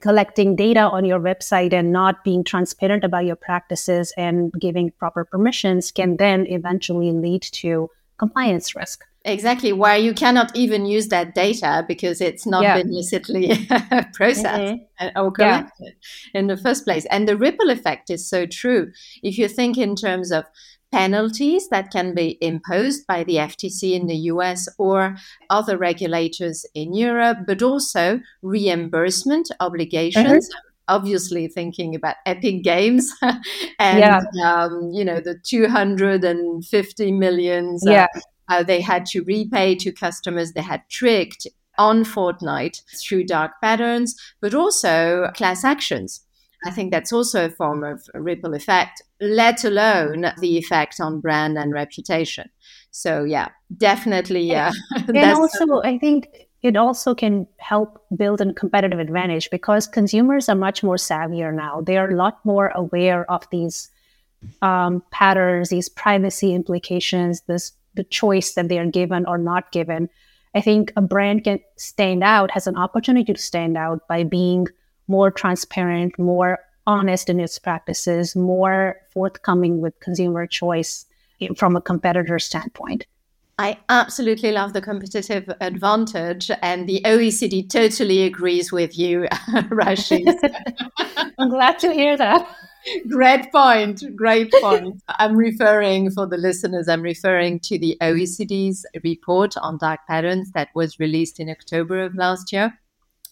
collecting 0.00 0.54
data 0.54 0.82
on 0.82 1.04
your 1.04 1.18
website 1.18 1.72
and 1.72 1.90
not 1.90 2.22
being 2.22 2.44
transparent 2.44 3.02
about 3.02 3.24
your 3.24 3.34
practices 3.34 4.12
and 4.16 4.52
giving 4.60 4.90
proper 4.92 5.24
permissions 5.24 5.90
can 5.90 6.16
then 6.18 6.46
eventually 6.48 7.12
lead 7.12 7.42
to 7.42 7.88
compliance 8.18 8.76
risk. 8.76 9.04
Exactly, 9.28 9.72
where 9.72 9.96
you 9.96 10.14
cannot 10.14 10.54
even 10.54 10.86
use 10.86 11.08
that 11.08 11.34
data 11.34 11.84
because 11.88 12.20
it's 12.20 12.46
not 12.46 12.62
yeah. 12.62 12.76
been 12.76 12.90
illicitly 12.90 13.48
processed 14.14 14.80
mm-hmm. 15.00 15.18
or 15.18 15.32
collected 15.32 15.72
yeah. 15.80 16.38
in 16.38 16.46
the 16.46 16.56
first 16.56 16.84
place. 16.84 17.04
And 17.06 17.26
the 17.28 17.36
ripple 17.36 17.70
effect 17.70 18.08
is 18.08 18.30
so 18.30 18.46
true. 18.46 18.92
If 19.24 19.36
you 19.36 19.48
think 19.48 19.78
in 19.78 19.96
terms 19.96 20.30
of 20.30 20.44
penalties 20.92 21.68
that 21.70 21.90
can 21.90 22.14
be 22.14 22.38
imposed 22.40 23.04
by 23.08 23.24
the 23.24 23.34
FTC 23.34 23.94
in 23.94 24.06
the 24.06 24.16
US 24.32 24.68
or 24.78 25.16
other 25.50 25.76
regulators 25.76 26.64
in 26.72 26.94
Europe, 26.94 27.38
but 27.48 27.62
also 27.62 28.20
reimbursement 28.42 29.50
obligations. 29.58 30.48
Mm-hmm. 30.48 30.60
Obviously, 30.88 31.48
thinking 31.48 31.96
about 31.96 32.14
Epic 32.26 32.62
Games 32.62 33.12
and 33.80 33.98
yeah. 33.98 34.20
um, 34.44 34.92
you 34.92 35.04
know 35.04 35.18
the 35.18 35.36
250 35.44 37.10
millions 37.10 37.82
yeah. 37.84 38.06
Uh, 38.48 38.62
they 38.62 38.80
had 38.80 39.06
to 39.06 39.22
repay 39.22 39.74
to 39.74 39.92
customers 39.92 40.52
they 40.52 40.62
had 40.62 40.82
tricked 40.88 41.46
on 41.78 42.04
Fortnite 42.04 42.80
through 43.00 43.24
dark 43.24 43.52
patterns, 43.60 44.16
but 44.40 44.54
also 44.54 45.30
class 45.34 45.64
actions 45.64 46.26
I 46.66 46.70
think 46.70 46.90
that's 46.90 47.12
also 47.12 47.46
a 47.46 47.50
form 47.50 47.84
of 47.84 48.02
ripple 48.14 48.54
effect, 48.54 49.02
let 49.20 49.64
alone 49.64 50.32
the 50.40 50.58
effect 50.58 51.00
on 51.00 51.20
brand 51.20 51.56
and 51.58 51.72
reputation. 51.72 52.50
So 52.90 53.24
yeah, 53.24 53.48
definitely. 53.76 54.54
Uh, 54.54 54.72
and 55.08 55.32
also, 55.32 55.82
I 55.82 55.98
think 55.98 56.28
it 56.62 56.76
also 56.76 57.14
can 57.14 57.46
help 57.58 58.04
build 58.16 58.40
a 58.40 58.52
competitive 58.54 58.98
advantage 58.98 59.48
because 59.50 59.86
consumers 59.86 60.48
are 60.48 60.56
much 60.56 60.82
more 60.82 60.96
savvier 60.96 61.54
now. 61.54 61.82
They 61.82 61.98
are 61.98 62.10
a 62.10 62.16
lot 62.16 62.44
more 62.44 62.72
aware 62.74 63.30
of 63.30 63.46
these 63.50 63.88
um, 64.60 65.02
patterns, 65.10 65.68
these 65.68 65.88
privacy 65.88 66.54
implications, 66.54 67.42
this 67.42 67.72
the 67.96 68.04
choice 68.04 68.54
that 68.54 68.68
they 68.68 68.78
are 68.78 68.86
given 68.86 69.26
or 69.26 69.38
not 69.38 69.72
given. 69.72 70.08
I 70.54 70.60
think 70.60 70.92
a 70.96 71.02
brand 71.02 71.44
can 71.44 71.60
stand 71.76 72.22
out, 72.22 72.50
has 72.52 72.66
an 72.66 72.76
opportunity 72.76 73.32
to 73.32 73.40
stand 73.40 73.76
out 73.76 74.06
by 74.08 74.24
being 74.24 74.68
more 75.08 75.30
transparent, 75.30 76.18
more 76.18 76.58
honest 76.86 77.28
in 77.28 77.40
its 77.40 77.58
practices, 77.58 78.36
more 78.36 78.96
forthcoming 79.12 79.80
with 79.80 79.98
consumer 80.00 80.46
choice 80.46 81.04
from 81.56 81.76
a 81.76 81.80
competitor 81.80 82.38
standpoint. 82.38 83.06
I 83.58 83.78
absolutely 83.88 84.52
love 84.52 84.74
the 84.74 84.82
competitive 84.82 85.50
advantage, 85.62 86.50
and 86.60 86.86
the 86.86 87.00
OECD 87.06 87.68
totally 87.70 88.22
agrees 88.24 88.70
with 88.70 88.98
you, 88.98 89.28
Rashid. 89.70 90.28
I'm 91.38 91.48
glad 91.48 91.78
to 91.78 91.92
hear 91.92 92.16
that. 92.18 92.46
Great 93.08 93.50
point. 93.52 94.02
Great 94.14 94.52
point. 94.60 95.02
I'm 95.08 95.36
referring 95.36 96.10
for 96.10 96.26
the 96.26 96.36
listeners, 96.36 96.88
I'm 96.88 97.02
referring 97.02 97.60
to 97.60 97.78
the 97.78 97.96
OECD's 98.00 98.86
report 99.02 99.56
on 99.56 99.78
dark 99.78 100.00
patterns 100.08 100.50
that 100.52 100.68
was 100.74 101.00
released 101.00 101.40
in 101.40 101.50
October 101.50 102.02
of 102.02 102.14
last 102.14 102.52
year. 102.52 102.78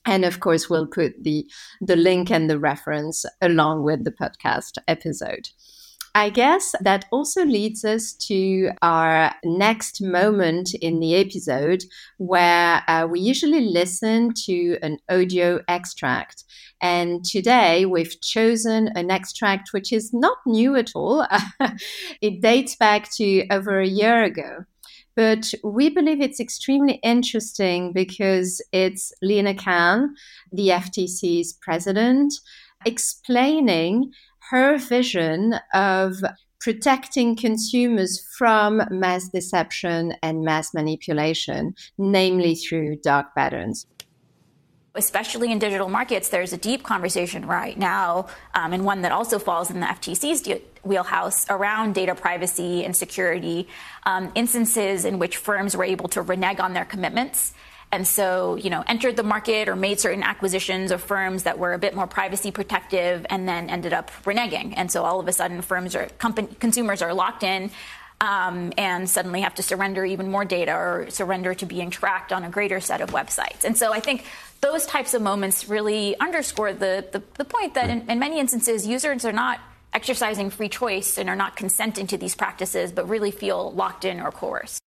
And 0.07 0.25
of 0.25 0.41
course, 0.41 0.69
we'll 0.69 0.87
put 0.87 1.25
the, 1.25 1.51
the 1.81 1.97
link 1.97 2.31
and 2.31 2.51
the 2.51 2.59
reference 2.59 3.25
along 3.41 3.85
with 3.85 4.05
the 4.05 4.13
podcast 4.13 4.79
episode. 4.87 5.49
I 6.17 6.31
guess 6.31 6.77
that 6.81 7.07
also 7.11 7.45
leads 7.45 7.85
us 7.85 8.13
to 8.29 8.71
our 8.83 9.35
next 9.43 10.01
moment 10.01 10.73
in 10.73 11.01
the 11.01 11.17
episode 11.17 11.83
where 12.19 12.85
uh, 12.87 13.09
we 13.11 13.19
usually 13.19 13.63
listen 13.63 14.33
to 14.45 14.79
an 14.81 14.99
audio 15.11 15.61
extract. 15.67 16.45
And 16.85 17.25
today 17.25 17.87
we've 17.87 18.21
chosen 18.21 18.89
an 18.89 19.11
extract 19.11 19.73
which 19.73 19.91
is 19.91 20.13
not 20.13 20.37
new 20.45 20.77
at 20.77 20.93
all. 20.95 21.27
it 22.21 22.43
dates 22.43 22.77
back 22.77 23.11
to 23.13 23.47
over 23.49 23.81
a 23.81 23.87
year 23.87 24.23
ago. 24.23 24.67
But 25.17 25.55
we 25.65 25.89
believe 25.89 26.21
it's 26.21 26.41
extremely 26.41 27.01
interesting 27.03 27.95
because 27.95 28.61
it's 28.71 29.15
Lina 29.23 29.55
Khan, 29.55 30.15
the 30.53 30.69
FTC's 30.69 31.55
president, 31.55 32.35
explaining 32.85 34.13
her 34.51 34.77
vision 34.77 35.55
of 35.73 36.17
protecting 36.61 37.35
consumers 37.35 38.23
from 38.37 38.83
mass 38.91 39.31
deception 39.31 40.17
and 40.23 40.45
mass 40.45 40.75
manipulation, 40.75 41.75
namely 41.97 42.55
through 42.55 42.97
dark 42.97 43.35
patterns 43.35 43.87
especially 44.95 45.51
in 45.51 45.59
digital 45.59 45.89
markets, 45.89 46.29
there's 46.29 46.53
a 46.53 46.57
deep 46.57 46.83
conversation 46.83 47.47
right 47.47 47.77
now, 47.77 48.27
um, 48.55 48.73
and 48.73 48.85
one 48.85 49.03
that 49.03 49.13
also 49.13 49.39
falls 49.39 49.71
in 49.71 49.81
the 49.81 49.87
FTC's 49.87 50.49
wheelhouse 50.85 51.47
around 51.51 51.95
data 51.95 52.15
privacy 52.15 52.85
and 52.85 52.95
security, 52.95 53.67
um, 54.05 54.31
instances 54.35 55.05
in 55.05 55.19
which 55.19 55.37
firms 55.37 55.77
were 55.77 55.85
able 55.85 56.09
to 56.09 56.23
renege 56.23 56.61
on 56.61 56.75
their 56.75 56.85
commitments. 56.85 57.53
And 57.91 58.07
so, 58.07 58.57
you 58.57 58.71
know, 58.71 58.83
entered 58.87 59.17
the 59.17 59.23
market 59.23 59.69
or 59.69 59.77
made 59.77 60.01
certain 60.01 60.23
acquisitions 60.23 60.91
of 60.91 61.01
firms 61.01 61.45
that 61.45 61.59
were 61.59 61.75
a 61.75 61.79
bit 61.79 61.95
more 61.95 62.07
privacy 62.07 62.51
protective 62.51 63.25
and 63.31 63.49
then 63.49 63.71
ended 63.71 63.93
up 63.93 64.11
reneging. 64.25 64.75
And 64.77 64.91
so 64.91 65.05
all 65.05 65.21
of 65.21 65.29
a 65.29 65.33
sudden 65.33 65.63
firms 65.63 65.95
or 65.95 66.07
company, 66.19 66.49
consumers 66.59 67.03
are 67.03 67.15
locked 67.15 67.45
in 67.45 67.71
um, 68.21 68.73
and 68.79 69.09
suddenly 69.09 69.43
have 69.43 69.55
to 69.57 69.63
surrender 69.63 70.05
even 70.05 70.31
more 70.31 70.45
data 70.45 70.73
or 70.73 71.07
surrender 71.11 71.55
to 71.55 71.67
being 71.67 71.91
tracked 71.91 72.33
on 72.33 72.43
a 72.43 72.51
greater 72.51 72.81
set 72.81 73.01
of 73.01 73.11
websites. 73.11 73.65
And 73.65 73.77
so 73.77 73.93
I 73.93 74.01
think 74.01 74.25
those 74.65 74.87
types 74.87 75.13
of 75.13 75.21
moments 75.21 75.69
really 75.69 76.19
underscore 76.21 76.73
the, 76.73 77.07
the, 77.13 77.23
the 77.35 77.45
point 77.45 77.75
that 77.75 77.91
in, 77.91 78.09
in 78.09 78.19
many 78.19 78.41
instances 78.41 78.87
users 78.87 79.23
are 79.27 79.33
not 79.33 79.61
exercising 79.93 80.49
free 80.49 80.71
choice 80.71 81.19
and 81.19 81.29
are 81.29 81.37
not 81.37 81.55
consenting 81.55 82.07
to 82.07 82.17
these 82.17 82.35
practices, 82.35 82.91
but 82.91 83.07
really 83.07 83.31
feel 83.31 83.73
locked 83.73 84.07
in 84.07 84.21
or 84.21 84.33
coerced. 84.33 84.81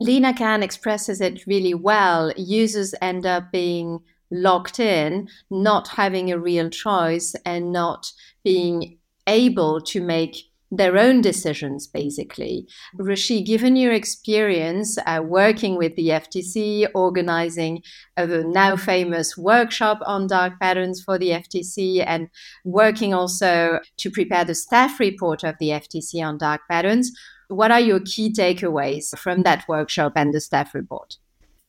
Lina 0.00 0.32
Khan 0.32 0.62
expresses 0.62 1.20
it 1.20 1.46
really 1.46 1.74
well. 1.74 2.32
Users 2.38 2.94
end 3.02 3.26
up 3.26 3.52
being 3.52 4.00
locked 4.30 4.80
in, 4.80 5.28
not 5.50 5.88
having 5.88 6.32
a 6.32 6.38
real 6.38 6.70
choice, 6.70 7.36
and 7.44 7.70
not 7.70 8.12
being 8.42 8.98
able 9.26 9.82
to 9.82 10.00
make 10.00 10.36
their 10.76 10.98
own 10.98 11.20
decisions, 11.20 11.86
basically. 11.86 12.66
Raashee, 12.98 13.44
given 13.44 13.76
your 13.76 13.92
experience 13.92 14.98
uh, 15.06 15.22
working 15.24 15.76
with 15.76 15.94
the 15.96 16.08
FTC, 16.08 16.88
organizing 16.94 17.82
a 18.16 18.26
now 18.26 18.76
famous 18.76 19.36
workshop 19.36 20.00
on 20.06 20.26
dark 20.26 20.58
patterns 20.60 21.02
for 21.02 21.18
the 21.18 21.30
FTC, 21.30 22.04
and 22.06 22.28
working 22.64 23.14
also 23.14 23.80
to 23.96 24.10
prepare 24.10 24.44
the 24.44 24.54
staff 24.54 25.00
report 25.00 25.44
of 25.44 25.56
the 25.58 25.68
FTC 25.68 26.24
on 26.24 26.38
dark 26.38 26.62
patterns, 26.70 27.12
what 27.48 27.70
are 27.70 27.80
your 27.80 28.00
key 28.00 28.32
takeaways 28.32 29.16
from 29.18 29.42
that 29.42 29.66
workshop 29.68 30.12
and 30.16 30.32
the 30.32 30.40
staff 30.40 30.74
report? 30.74 31.18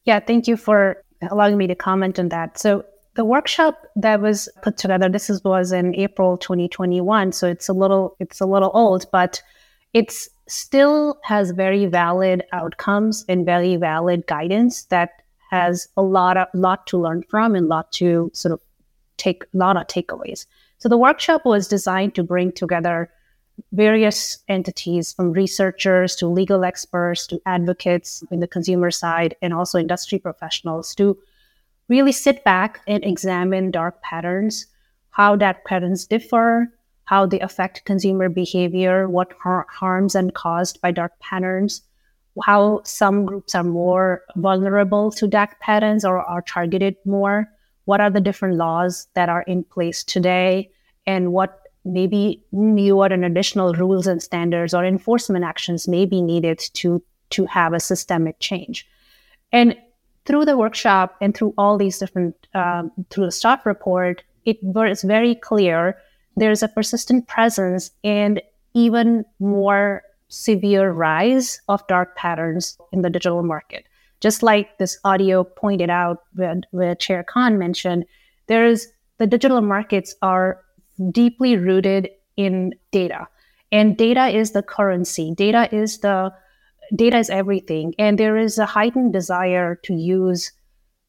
Yeah, 0.06 0.20
thank 0.20 0.48
you 0.48 0.58
for 0.58 1.04
allowing 1.30 1.58
me 1.58 1.68
to 1.68 1.76
comment 1.76 2.20
on 2.20 2.30
that. 2.30 2.58
So, 2.58 2.86
the 3.16 3.26
workshop 3.26 3.88
that 3.96 4.22
was 4.22 4.50
put 4.62 4.78
together, 4.78 5.10
this 5.10 5.30
is, 5.30 5.44
was 5.44 5.72
in 5.72 5.96
April 5.96 6.38
2021, 6.38 7.32
so 7.32 7.48
it's 7.48 7.70
a 7.70 7.74
little 7.74 8.16
it's 8.20 8.42
a 8.42 8.46
little 8.46 8.72
old, 8.74 9.06
but 9.12 9.42
it's 9.94 10.30
still 10.48 11.18
has 11.24 11.52
very 11.52 11.86
valid 11.86 12.44
outcomes 12.52 13.26
and 13.28 13.46
very 13.46 13.78
valid 13.78 14.28
guidance 14.28 14.84
that 14.86 15.22
has 15.50 15.88
a 15.96 16.02
lot 16.02 16.38
of 16.38 16.48
lot 16.54 16.86
to 16.88 16.98
learn 16.98 17.24
from 17.30 17.56
and 17.56 17.68
lot 17.68 17.92
to 17.94 18.30
sort 18.34 18.52
of 18.52 18.62
take 19.18 19.44
a 19.44 19.58
lot 19.58 19.78
of 19.78 19.88
takeaways. 19.88 20.46
So 20.80 20.90
the 20.90 20.98
workshop 20.98 21.46
was 21.46 21.68
designed 21.68 22.16
to 22.16 22.24
bring 22.24 22.52
together 22.52 23.10
various 23.72 24.40
entities 24.50 25.14
from 25.14 25.32
researchers 25.32 26.16
to 26.18 26.28
legal 26.28 26.66
experts 26.66 27.26
to 27.28 27.42
advocates 27.46 28.22
in 28.30 28.42
the 28.42 28.48
consumer 28.48 28.92
side 28.92 29.36
and 29.42 29.54
also 29.54 29.80
industry 29.80 30.20
professionals 30.20 30.94
to 30.96 31.18
really 31.88 32.12
sit 32.12 32.44
back 32.44 32.82
and 32.88 33.04
examine 33.04 33.72
dark 33.72 34.02
patterns, 34.02 34.68
how 35.12 35.36
dark 35.36 35.64
patterns 35.66 36.06
differ, 36.06 36.68
how 37.06 37.26
they 37.26 37.40
affect 37.40 37.86
consumer 37.86 38.30
behavior, 38.30 39.08
what 39.08 39.34
har- 39.42 39.68
harms 39.70 40.16
and 40.16 40.34
caused 40.34 40.82
by 40.82 40.92
dark 40.92 41.14
patterns, 41.20 41.82
how 42.44 42.82
some 42.84 43.26
groups 43.26 43.56
are 43.56 43.64
more 43.64 44.22
vulnerable 44.36 45.12
to 45.12 45.28
dark 45.28 45.60
patterns 45.60 46.04
or 46.04 46.20
are 46.20 46.42
targeted 46.42 46.96
more. 47.06 47.48
What 47.86 48.02
are 48.02 48.10
the 48.10 48.20
different 48.20 48.56
laws 48.56 49.08
that 49.14 49.30
are 49.30 49.44
in 49.44 49.64
place 49.64 50.04
today? 50.04 50.72
And 51.06 51.32
what 51.32 51.62
maybe 51.86 52.44
newer 52.52 53.06
and 53.06 53.24
additional 53.24 53.74
rules 53.74 54.08
and 54.08 54.22
standards 54.22 54.74
or 54.74 54.84
enforcement 54.84 55.46
actions 55.46 55.88
may 55.88 56.06
be 56.06 56.22
needed 56.22 56.60
to, 56.74 57.02
to 57.30 57.46
have 57.46 57.74
a 57.74 57.80
systemic 57.80 58.40
change. 58.40 58.88
And 59.52 59.78
through 60.26 60.46
the 60.46 60.58
workshop 60.58 61.16
and 61.22 61.36
through 61.36 61.54
all 61.58 61.78
these 61.78 62.00
different, 62.00 62.36
um, 62.54 62.92
through 63.10 63.26
the 63.26 63.32
staff 63.32 63.66
report, 63.66 64.24
it 64.46 64.58
was 64.62 65.04
very 65.04 65.36
clear 65.36 65.98
there's 66.36 66.64
a 66.64 66.68
persistent 66.68 67.28
presence 67.28 67.92
and 68.04 68.42
even 68.74 69.24
more 69.40 70.04
severe 70.28 70.92
rise 70.92 71.62
of 71.70 71.86
dark 71.88 72.16
patterns 72.16 72.78
in 72.92 73.02
the 73.02 73.10
digital 73.10 73.44
market. 73.44 73.86
Just 74.22 74.44
like 74.44 74.78
this 74.78 74.98
audio 75.04 75.44
pointed 75.44 75.90
out, 75.90 76.24
where, 76.34 76.56
where 76.72 76.96
Chair 76.96 77.24
Khan 77.24 77.58
mentioned, 77.58 78.06
there 78.48 78.66
is 78.66 78.88
the 79.18 79.28
digital 79.28 79.62
markets 79.62 80.16
are 80.22 80.62
deeply 81.12 81.58
rooted 81.58 82.10
in 82.36 82.74
data, 82.92 83.28
and 83.72 83.98
data 83.98 84.28
is 84.28 84.52
the 84.52 84.64
currency. 84.64 85.34
Data 85.36 85.74
is 85.74 86.00
the 86.00 86.34
data 86.96 87.18
is 87.18 87.30
everything, 87.30 87.94
and 87.98 88.18
there 88.18 88.38
is 88.38 88.58
a 88.58 88.66
heightened 88.66 89.14
desire 89.14 89.76
to 89.84 89.94
use 89.94 90.52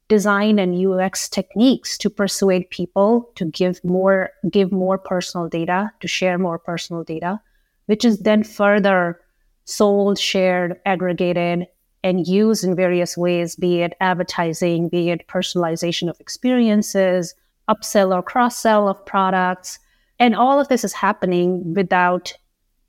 design 0.09 0.59
and 0.59 0.87
UX 0.87 1.29
techniques 1.29 1.99
to 1.99 2.09
persuade 2.09 2.71
people 2.71 3.31
to 3.35 3.47
give 3.47 3.83
more 3.83 4.31
give 4.51 4.71
more 4.71 4.99
personal 4.99 5.49
data, 5.49 5.91
to 6.01 6.07
share 6.07 6.39
more 6.39 6.59
personal 6.59 7.03
data 7.03 7.41
which 7.87 8.05
is 8.05 8.19
then 8.19 8.43
further 8.43 9.21
sold, 9.65 10.19
shared, 10.19 10.79
aggregated, 10.85 11.67
and 12.05 12.27
used 12.27 12.63
in 12.63 12.77
various 12.77 13.17
ways, 13.17 13.57
be 13.57 13.81
it 13.81 13.95
advertising, 14.01 14.89
be 14.89 15.11
it 15.11 15.27
personalization 15.27 16.09
of 16.09 16.21
experiences, 16.21 17.35
upsell 17.69 18.15
or 18.15 18.23
cross 18.23 18.57
sell 18.57 18.89
of 18.89 19.05
products. 19.07 19.79
And 20.21 20.37
all 20.37 20.61
of 20.61 20.69
this 20.69 20.85
is 20.85 20.93
happening 20.93 21.75
without 21.75 22.33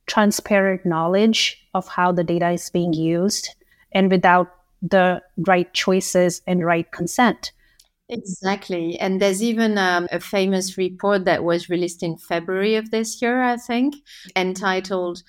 transparent 0.05 0.85
knowledge 0.85 1.66
of 1.77 1.87
how 1.87 2.11
the 2.11 2.23
data 2.23 2.49
is 2.49 2.69
being 2.69 2.93
used 2.93 3.55
and 3.91 4.11
without 4.11 4.47
the 4.81 5.21
right 5.37 5.73
choices 5.73 6.41
and 6.45 6.65
right 6.65 6.91
consent. 6.91 7.51
Exactly. 8.09 8.97
And 8.99 9.21
there's 9.21 9.43
even 9.43 9.77
um, 9.77 10.07
a 10.11 10.19
famous 10.19 10.77
report 10.77 11.25
that 11.25 11.43
was 11.43 11.69
released 11.69 12.03
in 12.03 12.17
February 12.17 12.75
of 12.75 12.89
this 12.89 13.21
year, 13.21 13.43
I 13.43 13.57
think, 13.57 13.95
entitled 14.35 15.23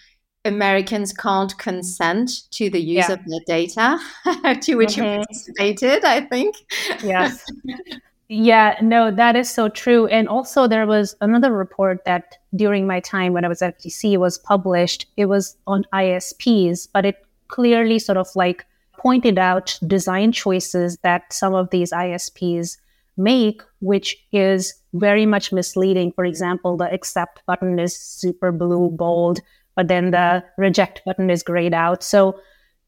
Americans 0.45 1.13
Can't 1.13 1.57
Consent 1.59 2.31
to 2.53 2.71
the 2.71 2.81
Use 2.81 3.09
yeah. 3.09 3.15
of 3.15 3.21
Their 3.27 3.41
Data, 3.47 3.99
to 4.63 4.75
which 4.77 4.91
mm-hmm. 4.91 5.05
you 5.05 5.17
participated, 5.17 6.05
I 6.05 6.21
think. 6.23 6.57
Yes. 7.03 7.45
yeah, 8.29 8.77
no, 8.83 9.11
that 9.11 9.37
is 9.37 9.51
so 9.51 9.69
true. 9.69 10.07
And 10.07 10.29
also, 10.29 10.67
there 10.69 10.87
was 10.87 11.17
another 11.23 11.51
report 11.51 12.05
that 12.05 12.37
during 12.55 12.87
my 12.87 13.01
time 13.01 13.33
when 13.33 13.45
I 13.45 13.49
was 13.49 13.63
at 13.63 13.79
FTC 13.79 14.19
was 14.19 14.37
published. 14.37 15.07
It 15.17 15.27
was 15.27 15.57
on 15.67 15.87
ISPs, 15.95 16.89
but 16.93 17.07
it 17.07 17.25
clearly 17.49 17.99
sort 17.99 18.19
of 18.19 18.29
like 18.35 18.67
pointed 18.99 19.39
out 19.39 19.79
design 19.87 20.33
choices 20.33 20.99
that 21.03 21.33
some 21.33 21.55
of 21.55 21.71
these 21.71 21.91
ISPs 21.91 22.77
make, 23.17 23.63
which 23.81 24.17
is 24.33 24.75
very 24.93 25.25
much 25.25 25.51
misleading. 25.51 26.13
For 26.13 26.27
example, 26.27 26.77
the 26.77 26.93
accept 26.93 27.43
button 27.47 27.79
is 27.79 27.97
super 27.99 28.53
blue, 28.53 28.91
bold, 28.91 29.41
but 29.75 29.89
then 29.89 30.11
the 30.11 30.45
reject 30.59 31.01
button 31.07 31.31
is 31.31 31.43
grayed 31.43 31.73
out. 31.73 32.03
So 32.03 32.39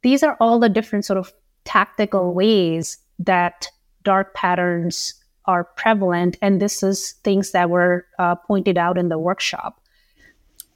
these 0.02 0.22
are 0.22 0.36
all 0.38 0.58
the 0.58 0.68
different 0.68 1.06
sort 1.06 1.18
of 1.18 1.32
tactical 1.64 2.34
ways 2.34 2.98
that 3.18 3.68
dark 4.02 4.34
patterns 4.34 5.14
are 5.46 5.64
prevalent. 5.64 6.36
And 6.42 6.60
this 6.60 6.82
is 6.82 7.12
things 7.24 7.52
that 7.52 7.70
were 7.70 8.06
uh, 8.18 8.34
pointed 8.36 8.78
out 8.78 8.98
in 8.98 9.08
the 9.08 9.18
workshop. 9.18 9.80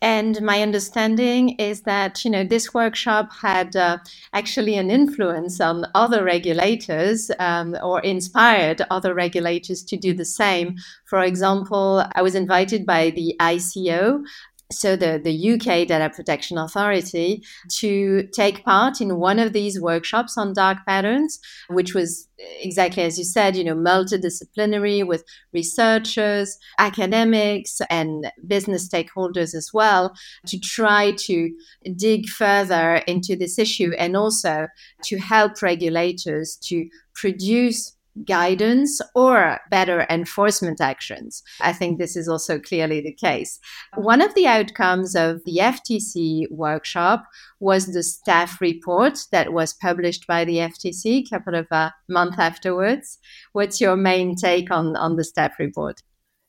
And 0.05 0.43
my 0.43 0.61
understanding 0.61 1.57
is 1.59 1.81
that 1.83 2.27
you 2.27 2.31
know 2.31 2.45
this 2.45 2.75
workshop 2.75 3.33
had 3.41 3.75
uh, 3.75 3.97
actually 4.35 4.77
an 4.77 4.91
influence 4.91 5.63
on 5.63 5.87
other 5.95 6.23
regulators 6.23 7.31
um, 7.39 7.75
or 7.83 8.01
inspired 8.03 8.85
other 8.91 9.15
regulators 9.15 9.83
to 9.85 9.97
do 9.97 10.13
the 10.13 10.27
same. 10.27 10.77
For 11.07 11.23
example, 11.23 12.05
I 12.15 12.21
was 12.21 12.35
invited 12.35 12.85
by 12.85 13.11
the 13.11 13.35
ICO, 13.41 14.23
so 14.73 14.97
the, 14.97 15.21
the 15.23 15.53
UK 15.53 15.87
Data 15.87 16.11
Protection 16.15 16.59
Authority 16.59 17.43
to 17.79 18.27
take 18.33 18.65
part 18.65 19.01
in 19.01 19.19
one 19.19 19.39
of 19.39 19.53
these 19.53 19.81
workshops 19.81 20.39
on 20.39 20.55
dark 20.55 20.79
patterns, 20.87 21.39
which 21.69 21.95
was 21.95 22.29
exactly 22.61 23.03
as 23.03 23.19
you 23.19 23.25
said, 23.25 23.57
you 23.57 23.65
know, 23.65 23.75
multidisciplinary 23.75 25.07
with 25.07 25.25
researchers, 25.53 26.59
academics, 26.79 27.81
and 27.91 28.31
business 28.47 28.89
stakeholders 28.89 29.55
as 29.55 29.71
well, 29.73 30.15
to 30.47 30.59
try 30.59 31.13
to 31.13 31.51
dig 31.97 32.29
further 32.29 32.97
into 33.07 33.37
this 33.37 33.59
issue 33.59 33.93
and 33.99 34.17
also 34.17 34.67
to 35.03 35.19
help 35.19 35.61
regulators 35.63 36.57
to 36.57 36.89
produce 37.15 37.95
guidance 38.25 39.01
or 39.15 39.59
better 39.71 40.07
enforcement 40.09 40.81
actions. 40.81 41.43
I 41.61 41.73
think 41.73 41.99
this 41.99 42.17
is 42.17 42.29
also 42.29 42.59
clearly 42.59 43.01
the 43.01 43.13
case. 43.13 43.59
One 43.97 44.21
of 44.21 44.35
the 44.35 44.47
outcomes 44.47 45.17
of 45.17 45.43
the 45.45 45.59
FTC 45.61 46.51
workshop 46.51 47.25
was 47.61 47.87
the 47.87 48.03
staff 48.03 48.61
report 48.61 49.19
that 49.33 49.53
was 49.53 49.73
published 49.73 50.27
by 50.27 50.45
the 50.45 50.57
FTC 50.59 51.05
a 51.05 51.29
couple 51.29 51.55
of 51.55 51.67
uh, 51.71 51.91
months 52.09 52.39
afterwards. 52.39 53.19
What's 53.53 53.81
your 53.81 53.97
main 53.97 54.37
take 54.37 54.71
on, 54.71 54.97
on 54.97 55.17
the 55.17 55.25
staff 55.25 55.59
report? 55.59 56.03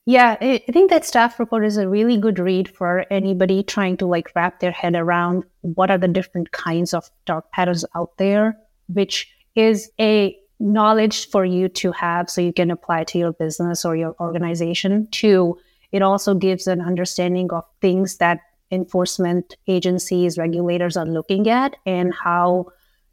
Yeah, 0.08 0.36
I 0.40 0.62
think 0.70 0.90
that 0.90 1.04
staff 1.04 1.40
report 1.40 1.64
is 1.64 1.76
a 1.76 1.88
really 1.88 2.16
good 2.16 2.38
read 2.38 2.68
for 2.68 3.04
anybody 3.10 3.64
trying 3.64 3.96
to 3.96 4.06
like 4.06 4.30
wrap 4.36 4.60
their 4.60 4.70
head 4.70 4.94
around 4.94 5.42
what 5.62 5.90
are 5.90 5.98
the 5.98 6.06
different 6.06 6.52
kinds 6.52 6.94
of 6.94 7.10
dark 7.24 7.50
patterns 7.50 7.84
out 7.96 8.16
there, 8.16 8.56
which 8.86 9.28
is 9.56 9.90
a 9.98 10.36
knowledge 10.58 11.28
for 11.30 11.44
you 11.44 11.68
to 11.68 11.92
have 11.92 12.30
so 12.30 12.40
you 12.40 12.52
can 12.52 12.70
apply 12.70 13.04
to 13.04 13.18
your 13.18 13.32
business 13.32 13.84
or 13.84 13.96
your 13.96 14.16
organization. 14.20 15.08
Two, 15.10 15.58
it 15.92 16.02
also 16.02 16.34
gives 16.34 16.66
an 16.66 16.80
understanding 16.80 17.50
of 17.52 17.64
things 17.80 18.16
that 18.16 18.40
enforcement 18.70 19.56
agencies, 19.68 20.38
regulators 20.38 20.96
are 20.96 21.06
looking 21.06 21.48
at 21.48 21.76
and 21.86 22.12
how 22.12 22.66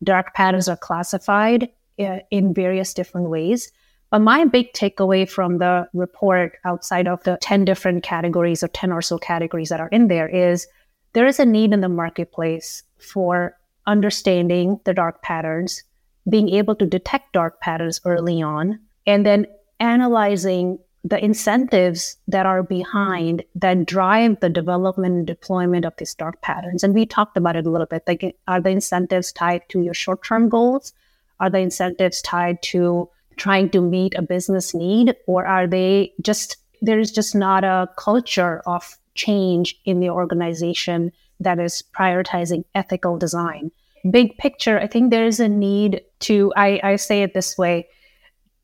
dark 0.03 0.33
patterns 0.33 0.67
are 0.67 0.77
classified 0.77 1.69
uh, 1.99 2.19
in 2.31 2.53
various 2.53 2.93
different 2.93 3.29
ways. 3.29 3.71
But 4.09 4.19
my 4.19 4.45
big 4.45 4.73
takeaway 4.73 5.27
from 5.27 5.57
the 5.57 5.87
report, 5.93 6.57
outside 6.65 7.07
of 7.07 7.23
the 7.23 7.37
10 7.41 7.65
different 7.65 8.03
categories 8.03 8.63
or 8.63 8.67
10 8.67 8.91
or 8.91 9.01
so 9.01 9.17
categories 9.17 9.69
that 9.69 9.79
are 9.79 9.87
in 9.87 10.07
there, 10.07 10.27
is 10.27 10.67
there 11.13 11.27
is 11.27 11.39
a 11.39 11.45
need 11.45 11.73
in 11.73 11.81
the 11.81 11.89
marketplace 11.89 12.83
for 12.99 13.57
understanding 13.87 14.79
the 14.85 14.93
dark 14.93 15.21
patterns, 15.21 15.83
being 16.29 16.49
able 16.49 16.75
to 16.75 16.85
detect 16.85 17.33
dark 17.33 17.59
patterns 17.59 17.99
early 18.05 18.41
on 18.41 18.79
and 19.05 19.25
then 19.25 19.45
analyzing 19.79 20.79
the 21.03 21.23
incentives 21.23 22.17
that 22.29 22.45
are 22.45 22.63
behind 22.63 23.43
that 23.55 23.85
drive 23.85 24.39
the 24.39 24.49
development 24.49 25.15
and 25.15 25.27
deployment 25.27 25.83
of 25.83 25.93
these 25.97 26.15
dark 26.15 26.41
patterns. 26.41 26.83
And 26.83 26.93
we 26.93 27.05
talked 27.05 27.35
about 27.35 27.57
it 27.57 27.65
a 27.65 27.69
little 27.69 27.87
bit. 27.87 28.03
Like, 28.07 28.37
are 28.47 28.61
the 28.61 28.69
incentives 28.69 29.33
tied 29.33 29.67
to 29.69 29.81
your 29.81 29.93
short 29.93 30.23
term 30.23 30.47
goals? 30.47 30.93
Are 31.41 31.49
the 31.49 31.59
incentives 31.59 32.21
tied 32.21 32.61
to 32.63 33.09
trying 33.35 33.69
to 33.71 33.81
meet 33.81 34.13
a 34.15 34.21
business 34.21 34.73
need? 34.73 35.15
Or 35.27 35.45
are 35.45 35.67
they 35.67 36.13
just, 36.21 36.55
there's 36.81 37.11
just 37.11 37.35
not 37.35 37.65
a 37.65 37.89
culture 37.97 38.61
of 38.65 38.97
change 39.15 39.77
in 39.83 39.99
the 39.99 40.09
organization 40.09 41.11
that 41.41 41.59
is 41.59 41.83
prioritizing 41.93 42.63
ethical 42.75 43.17
design? 43.17 43.71
Big 44.09 44.37
picture, 44.37 44.79
I 44.79 44.87
think 44.87 45.11
there 45.11 45.25
is 45.25 45.39
a 45.39 45.49
need 45.49 46.01
to, 46.21 46.53
I, 46.55 46.79
I 46.83 46.95
say 46.97 47.23
it 47.23 47.33
this 47.33 47.57
way, 47.57 47.87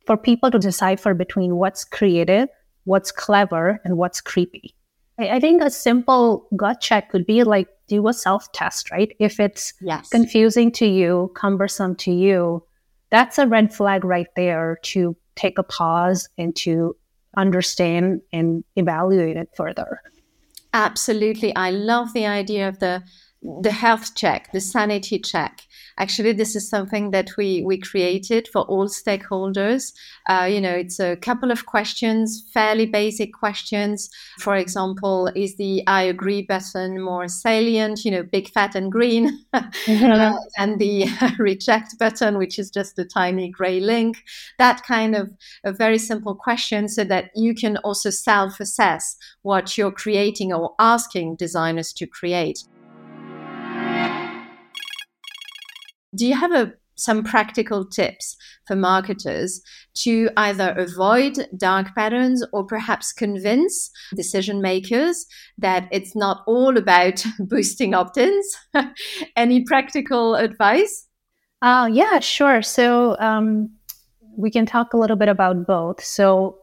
for 0.05 0.17
people 0.17 0.51
to 0.51 0.59
decipher 0.59 1.13
between 1.13 1.55
what's 1.55 1.83
creative, 1.83 2.49
what's 2.85 3.11
clever, 3.11 3.79
and 3.83 3.97
what's 3.97 4.21
creepy. 4.21 4.75
I, 5.19 5.29
I 5.29 5.39
think 5.39 5.61
a 5.61 5.69
simple 5.69 6.47
gut 6.55 6.81
check 6.81 7.09
could 7.09 7.25
be 7.25 7.43
like 7.43 7.67
do 7.87 8.07
a 8.07 8.13
self 8.13 8.51
test, 8.51 8.91
right? 8.91 9.15
If 9.19 9.39
it's 9.39 9.73
yes. 9.81 10.09
confusing 10.09 10.71
to 10.73 10.85
you, 10.85 11.31
cumbersome 11.35 11.95
to 11.97 12.11
you, 12.11 12.63
that's 13.09 13.37
a 13.37 13.47
red 13.47 13.73
flag 13.73 14.03
right 14.05 14.27
there 14.35 14.79
to 14.83 15.15
take 15.35 15.57
a 15.57 15.63
pause 15.63 16.29
and 16.37 16.55
to 16.57 16.95
understand 17.37 18.21
and 18.33 18.63
evaluate 18.75 19.37
it 19.37 19.49
further. 19.55 20.01
Absolutely. 20.73 21.55
I 21.55 21.71
love 21.71 22.13
the 22.13 22.27
idea 22.27 22.67
of 22.67 22.79
the 22.79 23.03
the 23.41 23.71
health 23.71 24.15
check, 24.15 24.51
the 24.51 24.59
sanity 24.59 25.17
check. 25.17 25.61
Actually, 25.97 26.33
this 26.33 26.55
is 26.55 26.69
something 26.69 27.11
that 27.11 27.29
we, 27.37 27.63
we 27.63 27.77
created 27.77 28.47
for 28.49 28.63
all 28.63 28.87
stakeholders. 28.87 29.93
Uh, 30.29 30.47
you 30.49 30.59
know, 30.59 30.73
it's 30.73 30.99
a 30.99 31.15
couple 31.17 31.49
of 31.49 31.65
questions, 31.65 32.43
fairly 32.53 32.85
basic 32.85 33.33
questions. 33.33 34.09
For 34.39 34.55
example, 34.55 35.31
is 35.35 35.55
the 35.55 35.83
I 35.87 36.03
agree 36.03 36.41
button 36.41 37.01
more 37.01 37.29
salient, 37.29 38.03
you 38.03 38.11
know, 38.11 38.23
big, 38.23 38.49
fat, 38.49 38.75
and 38.75 38.91
green, 38.91 39.45
mm-hmm. 39.53 40.11
uh, 40.11 40.37
and 40.57 40.79
the 40.79 41.07
reject 41.39 41.97
button, 41.97 42.37
which 42.37 42.59
is 42.59 42.69
just 42.69 42.99
a 42.99 43.05
tiny 43.05 43.49
gray 43.49 43.79
link? 43.79 44.23
That 44.57 44.83
kind 44.83 45.15
of 45.15 45.31
a 45.63 45.71
very 45.71 45.97
simple 45.97 46.35
question 46.35 46.89
so 46.89 47.05
that 47.05 47.31
you 47.35 47.55
can 47.55 47.77
also 47.77 48.09
self 48.09 48.59
assess 48.59 49.15
what 49.43 49.77
you're 49.77 49.91
creating 49.91 50.51
or 50.51 50.75
asking 50.77 51.37
designers 51.37 51.93
to 51.93 52.05
create. 52.05 52.63
Do 56.15 56.25
you 56.25 56.35
have 56.35 56.51
a, 56.51 56.73
some 56.95 57.23
practical 57.23 57.85
tips 57.85 58.35
for 58.65 58.75
marketers 58.75 59.61
to 59.95 60.29
either 60.37 60.71
avoid 60.71 61.47
dark 61.57 61.93
patterns 61.95 62.45
or 62.51 62.65
perhaps 62.65 63.13
convince 63.13 63.91
decision 64.15 64.61
makers 64.61 65.25
that 65.57 65.87
it's 65.91 66.15
not 66.15 66.43
all 66.47 66.77
about 66.77 67.23
boosting 67.39 67.93
opt 67.93 68.17
ins? 68.17 68.57
Any 69.35 69.63
practical 69.63 70.35
advice? 70.35 71.07
Uh, 71.61 71.89
yeah, 71.91 72.19
sure. 72.19 72.61
So 72.61 73.17
um, 73.19 73.69
we 74.37 74.49
can 74.49 74.65
talk 74.65 74.93
a 74.93 74.97
little 74.97 75.17
bit 75.17 75.27
about 75.29 75.67
both. 75.67 76.03
So, 76.03 76.57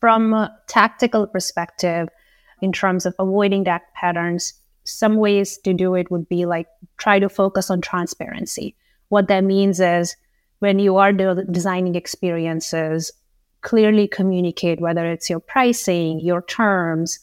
from 0.00 0.32
a 0.32 0.50
tactical 0.66 1.26
perspective, 1.26 2.08
in 2.62 2.72
terms 2.72 3.06
of 3.06 3.14
avoiding 3.18 3.64
dark 3.64 3.82
patterns, 3.94 4.54
some 4.84 5.16
ways 5.16 5.58
to 5.58 5.72
do 5.74 5.94
it 5.94 6.10
would 6.10 6.28
be 6.28 6.46
like 6.46 6.66
try 6.96 7.18
to 7.18 7.28
focus 7.28 7.70
on 7.70 7.80
transparency. 7.80 8.74
What 9.10 9.28
that 9.28 9.44
means 9.44 9.80
is 9.80 10.16
when 10.60 10.78
you 10.78 10.96
are 10.96 11.12
de- 11.12 11.44
designing 11.44 11.94
experiences, 11.96 13.12
clearly 13.60 14.08
communicate 14.08 14.80
whether 14.80 15.04
it's 15.10 15.28
your 15.28 15.40
pricing, 15.40 16.20
your 16.20 16.42
terms, 16.42 17.18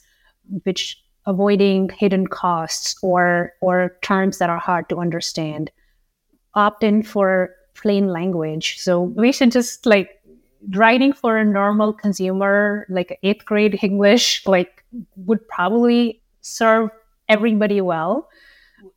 which 0.63 1.02
avoiding 1.26 1.89
hidden 1.89 2.28
costs 2.28 2.95
or 3.02 3.54
or 3.62 3.97
terms 4.02 4.38
that 4.38 4.50
are 4.50 4.60
hard 4.60 4.88
to 4.89 5.00
understand. 5.00 5.71
Opt 6.54 6.84
in 6.84 7.04
for 7.04 7.52
plain 7.73 8.08
language. 8.08 8.80
So 8.80 9.02
we 9.02 9.32
should 9.32 9.52
just 9.52 9.86
like 9.86 10.10
writing 10.73 11.13
for 11.13 11.38
a 11.38 11.45
normal 11.45 11.93
consumer, 11.93 12.86
like 12.89 13.19
eighth 13.23 13.45
grade 13.45 13.80
English, 13.82 14.45
like 14.45 14.84
would 15.15 15.47
probably 15.47 16.21
serve 16.41 16.89
everybody 17.30 17.82
well 17.82 18.30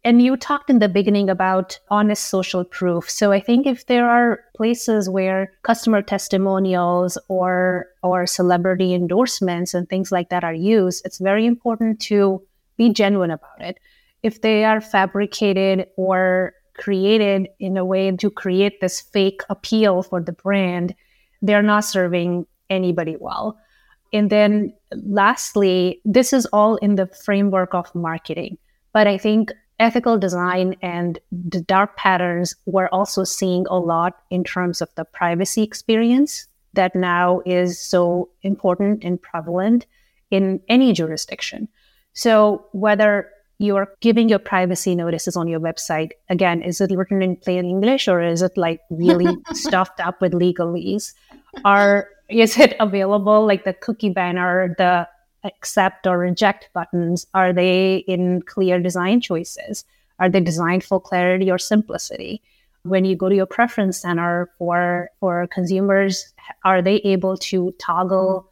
and 0.04 0.22
you 0.22 0.36
talked 0.36 0.70
in 0.70 0.78
the 0.78 0.88
beginning 0.88 1.30
about 1.30 1.78
honest 1.90 2.28
social 2.28 2.64
proof. 2.64 3.08
So 3.08 3.32
I 3.32 3.40
think 3.40 3.66
if 3.66 3.86
there 3.86 4.08
are 4.08 4.40
places 4.56 5.08
where 5.08 5.52
customer 5.62 6.02
testimonials 6.02 7.18
or 7.28 7.86
or 8.02 8.26
celebrity 8.26 8.94
endorsements 8.94 9.74
and 9.74 9.88
things 9.88 10.12
like 10.12 10.30
that 10.30 10.44
are 10.44 10.54
used, 10.54 11.04
it's 11.04 11.18
very 11.18 11.46
important 11.46 12.00
to 12.00 12.42
be 12.76 12.92
genuine 12.92 13.30
about 13.30 13.60
it. 13.60 13.78
If 14.22 14.42
they 14.42 14.64
are 14.64 14.80
fabricated 14.80 15.86
or 15.96 16.54
created 16.76 17.48
in 17.58 17.76
a 17.76 17.84
way 17.84 18.10
to 18.10 18.30
create 18.30 18.80
this 18.80 19.00
fake 19.00 19.42
appeal 19.50 20.02
for 20.02 20.20
the 20.20 20.32
brand, 20.32 20.94
they're 21.42 21.62
not 21.62 21.84
serving 21.84 22.46
anybody 22.70 23.16
well. 23.18 23.58
And 24.12 24.30
then 24.30 24.72
lastly, 24.92 26.00
this 26.04 26.32
is 26.32 26.46
all 26.46 26.76
in 26.76 26.96
the 26.96 27.06
framework 27.06 27.74
of 27.74 27.94
marketing. 27.94 28.58
But 28.92 29.06
I 29.06 29.18
think 29.18 29.52
ethical 29.80 30.18
design 30.18 30.76
and 30.82 31.18
the 31.32 31.60
dark 31.62 31.96
patterns 31.96 32.54
we're 32.66 32.88
also 32.88 33.24
seeing 33.24 33.66
a 33.68 33.78
lot 33.78 34.18
in 34.30 34.44
terms 34.44 34.80
of 34.80 34.88
the 34.94 35.04
privacy 35.04 35.62
experience 35.62 36.46
that 36.74 36.94
now 36.94 37.40
is 37.46 37.80
so 37.80 38.28
important 38.42 39.02
and 39.02 39.20
prevalent 39.20 39.86
in 40.30 40.60
any 40.68 40.92
jurisdiction. 40.92 41.66
So 42.12 42.64
whether 42.72 43.28
you're 43.58 43.88
giving 44.00 44.28
your 44.28 44.38
privacy 44.38 44.94
notices 44.94 45.36
on 45.36 45.48
your 45.48 45.60
website, 45.60 46.10
again, 46.28 46.62
is 46.62 46.80
it 46.80 46.90
written 46.92 47.22
in 47.22 47.36
plain 47.36 47.64
English 47.64 48.06
or 48.06 48.22
is 48.22 48.42
it 48.42 48.56
like 48.56 48.80
really 48.90 49.36
stuffed 49.52 50.00
up 50.00 50.20
with 50.20 50.32
legalese? 50.32 51.12
Or 51.64 52.08
is 52.28 52.58
it 52.58 52.76
available 52.78 53.46
like 53.46 53.64
the 53.64 53.74
cookie 53.74 54.10
banner, 54.10 54.74
the 54.78 55.08
accept 55.44 56.06
or 56.06 56.18
reject 56.18 56.70
buttons 56.72 57.26
are 57.34 57.52
they 57.52 57.96
in 58.06 58.42
clear 58.42 58.80
design 58.80 59.20
choices? 59.20 59.84
Are 60.18 60.28
they 60.28 60.40
designed 60.40 60.84
for 60.84 61.00
clarity 61.00 61.50
or 61.50 61.58
simplicity? 61.58 62.42
When 62.82 63.04
you 63.04 63.16
go 63.16 63.28
to 63.28 63.34
your 63.34 63.46
preference 63.46 63.98
center 63.98 64.50
for 64.58 65.10
for 65.20 65.46
consumers 65.48 66.32
are 66.64 66.82
they 66.82 66.96
able 66.96 67.36
to 67.36 67.74
toggle 67.78 68.48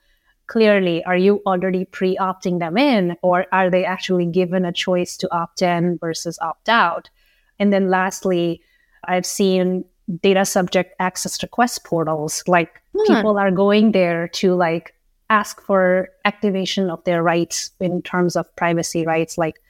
clearly? 0.47 1.05
Are 1.05 1.17
you 1.17 1.43
already 1.47 1.85
pre-opting 1.85 2.59
them 2.59 2.79
in 2.79 3.17
or 3.23 3.47
are 3.53 3.71
they 3.71 3.85
actually 3.85 4.27
given 4.27 4.65
a 4.65 4.73
choice 4.73 5.17
to 5.19 5.35
opt 5.35 5.63
in 5.63 5.99
versus 5.99 6.39
opt 6.41 6.69
out? 6.69 7.11
And 7.59 7.73
then 7.73 7.91
lastly 7.91 8.63
i've 9.05 9.27
seen 9.27 9.85
data 10.23 10.45
subject 10.45 10.95
access 11.01 11.43
request 11.43 11.85
portals 11.85 12.43
like 12.47 12.81
hmm. 12.97 13.15
people 13.15 13.39
are 13.39 13.51
going 13.51 13.93
there 13.93 14.29
to 14.29 14.55
like 14.55 14.95
ask 15.31 15.61
for 15.61 16.09
activation 16.25 16.91
of 16.91 17.05
their 17.05 17.23
rights 17.23 17.71
in 17.81 18.03
terms 18.03 18.37
of 18.37 18.55
privacy 18.57 19.05
rights, 19.07 19.39
like, 19.39 19.61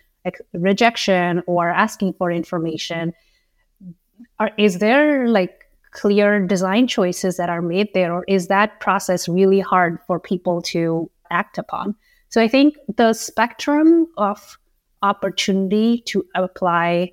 rejection 0.53 1.43
or 1.47 1.71
asking 1.71 2.13
for 2.13 2.31
information. 2.31 3.15
Are, 4.39 4.51
is 4.59 4.79
there 4.79 5.27
like 5.27 5.65
clear 5.93 6.45
design 6.47 6.87
choices 6.87 7.39
that 7.39 7.49
are 7.49 7.63
made 7.63 7.89
there, 7.95 8.13
or 8.13 8.25
is 8.29 8.49
that 8.49 8.79
process 8.81 9.27
really 9.27 9.61
hard 9.61 9.99
for 10.07 10.21
people 10.21 10.61
to 10.63 11.11
act 11.31 11.57
upon? 11.57 11.95
So 12.29 12.43
I 12.43 12.49
think 12.49 12.77
the 12.97 13.15
spectrum 13.15 14.07
of 14.19 14.59
opportunity 15.01 16.03
to 16.07 16.27
apply 16.35 17.13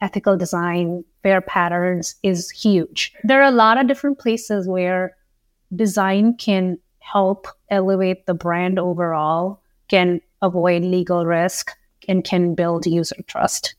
ethical 0.00 0.36
design, 0.36 1.04
fair 1.22 1.40
patterns 1.40 2.16
is 2.24 2.50
huge. 2.50 3.12
There 3.22 3.40
are 3.40 3.48
a 3.48 3.52
lot 3.52 3.78
of 3.78 3.86
different 3.86 4.18
places 4.18 4.66
where 4.66 5.16
design 5.74 6.34
can 6.36 6.78
help 7.12 7.46
elevate 7.70 8.26
the 8.26 8.34
brand 8.34 8.78
overall, 8.78 9.60
can 9.88 10.20
avoid 10.42 10.82
legal 10.82 11.24
risk, 11.24 11.72
and 12.08 12.24
can 12.24 12.54
build 12.54 12.86
user 12.86 13.16
trust. 13.26 13.74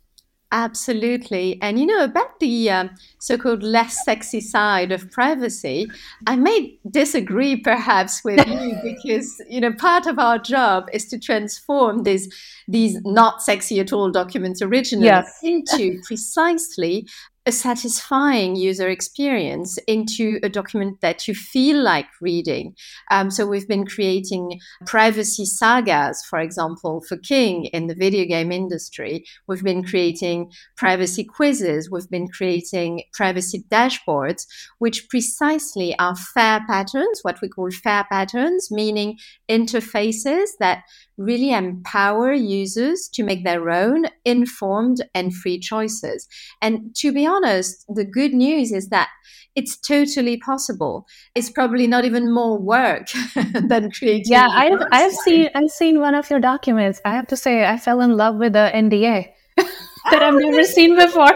Absolutely. 0.53 1.61
And 1.61 1.77
you 1.77 1.85
know, 1.85 2.05
about 2.05 2.39
the 2.39 2.69
um, 2.69 2.89
so 3.19 3.37
called 3.37 3.63
less 3.63 4.05
sexy 4.05 4.39
side 4.39 4.93
of 4.93 5.11
privacy, 5.11 5.91
I 6.25 6.37
may 6.37 6.79
disagree 6.89 7.57
perhaps 7.57 8.23
with 8.23 8.47
you 8.47 8.77
because, 8.83 9.41
you 9.49 9.59
know, 9.59 9.73
part 9.73 10.07
of 10.07 10.19
our 10.19 10.39
job 10.39 10.89
is 10.93 11.05
to 11.09 11.19
transform 11.19 12.03
these, 12.03 12.33
these 12.65 13.01
not 13.03 13.41
sexy 13.41 13.81
at 13.81 13.91
all 13.91 14.09
documents 14.09 14.61
originally 14.61 15.07
yes. 15.07 15.37
into 15.43 15.99
precisely 16.07 17.05
a 17.47 17.51
satisfying 17.51 18.57
user 18.57 18.89
experience 18.89 19.79
into 19.87 20.37
a 20.43 20.49
document 20.49 20.99
that 20.99 21.29
you 21.29 21.33
feel 21.33 21.81
like 21.81 22.07
reading. 22.19 22.75
Um, 23.09 23.31
so 23.31 23.47
we've 23.47 23.69
been 23.69 23.85
creating 23.85 24.59
privacy 24.85 25.45
sagas, 25.45 26.25
for 26.29 26.39
example, 26.39 27.01
for 27.07 27.15
King 27.15 27.65
in 27.67 27.87
the 27.87 27.95
video 27.95 28.25
game 28.25 28.51
industry. 28.51 29.23
We've 29.47 29.63
been 29.63 29.85
creating 29.85 30.51
privacy 30.75 31.23
quizzes. 31.23 31.89
We've 31.89 32.09
been 32.09 32.27
creating 32.27 33.03
privacy 33.13 33.63
dashboards, 33.71 34.45
which 34.79 35.07
precisely 35.07 35.97
are 35.99 36.17
fair 36.17 36.65
patterns, 36.67 37.21
what 37.21 37.39
we 37.41 37.47
call 37.47 37.71
fair 37.71 38.05
patterns, 38.11 38.69
meaning 38.69 39.17
interfaces 39.49 40.49
that 40.59 40.83
really 41.17 41.51
empower 41.51 42.33
users 42.33 43.07
to 43.13 43.23
make 43.23 43.43
their 43.43 43.69
own 43.69 44.05
informed 44.25 45.03
and 45.15 45.33
free 45.33 45.59
choices. 45.59 46.27
And 46.61 46.93
to 46.97 47.11
be 47.13 47.25
honest, 47.25 47.36
the 47.41 48.05
good 48.05 48.33
news 48.33 48.71
is 48.71 48.89
that 48.89 49.09
it's 49.57 49.75
totally 49.75 50.37
possible. 50.37 51.07
It's 51.33 51.49
probably 51.49 51.87
not 51.87 52.05
even 52.05 52.31
more 52.31 52.59
work 52.59 53.07
than 53.35 53.89
creating. 53.91 54.31
Yeah, 54.31 54.47
I've, 54.49 54.79
I've 54.91 55.11
seen 55.11 55.49
I've 55.55 55.71
seen 55.71 55.99
one 55.99 56.13
of 56.13 56.29
your 56.29 56.39
documents. 56.39 57.01
I 57.03 57.15
have 57.15 57.27
to 57.27 57.35
say, 57.35 57.65
I 57.65 57.77
fell 57.77 58.01
in 58.01 58.15
love 58.15 58.35
with 58.35 58.53
the 58.53 58.71
NDA 58.73 59.27
that 59.57 60.21
I've 60.23 60.35
oh, 60.35 60.37
never 60.37 60.63
seen 60.63 60.95
before. 60.95 61.31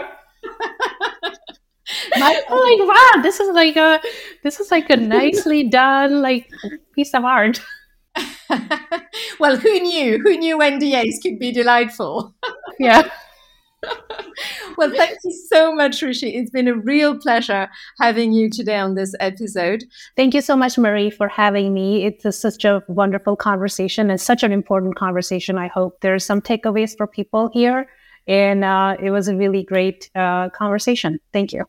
My, 2.16 2.42
I'm 2.48 2.78
like, 2.78 2.88
wow, 2.88 3.22
this 3.22 3.40
is 3.40 3.54
like 3.54 3.76
a 3.76 4.00
this 4.44 4.60
is 4.60 4.70
like 4.70 4.88
a 4.88 4.96
nicely 4.96 5.68
done 5.68 6.22
like 6.22 6.48
piece 6.94 7.12
of 7.12 7.24
art. 7.24 7.60
well, 9.40 9.56
who 9.56 9.80
knew? 9.80 10.18
Who 10.22 10.36
knew 10.38 10.58
NDAs 10.58 11.20
could 11.22 11.40
be 11.40 11.50
delightful? 11.50 12.34
yeah. 12.78 13.10
Well, 14.76 14.90
thank 14.90 15.18
you 15.24 15.32
so 15.48 15.74
much, 15.74 16.00
Raashee. 16.00 16.34
It's 16.34 16.50
been 16.50 16.68
a 16.68 16.74
real 16.74 17.18
pleasure 17.18 17.68
having 18.00 18.32
you 18.32 18.50
today 18.50 18.76
on 18.78 18.94
this 18.94 19.14
episode. 19.20 19.84
Thank 20.16 20.34
you 20.34 20.40
so 20.40 20.56
much, 20.56 20.78
Marie, 20.78 21.10
for 21.10 21.28
having 21.28 21.74
me. 21.74 22.04
It's 22.04 22.36
such 22.36 22.64
a 22.64 22.82
wonderful 22.88 23.36
conversation 23.36 24.10
and 24.10 24.20
such 24.20 24.42
an 24.42 24.52
important 24.52 24.96
conversation. 24.96 25.58
I 25.58 25.68
hope 25.68 26.00
there's 26.00 26.24
some 26.24 26.40
takeaways 26.40 26.96
for 26.96 27.06
people 27.06 27.50
here. 27.52 27.86
And 28.26 28.64
uh, 28.64 28.96
it 29.00 29.10
was 29.10 29.28
a 29.28 29.36
really 29.36 29.64
great 29.64 30.10
uh, 30.14 30.48
conversation. 30.50 31.18
Thank 31.32 31.52
you. 31.52 31.64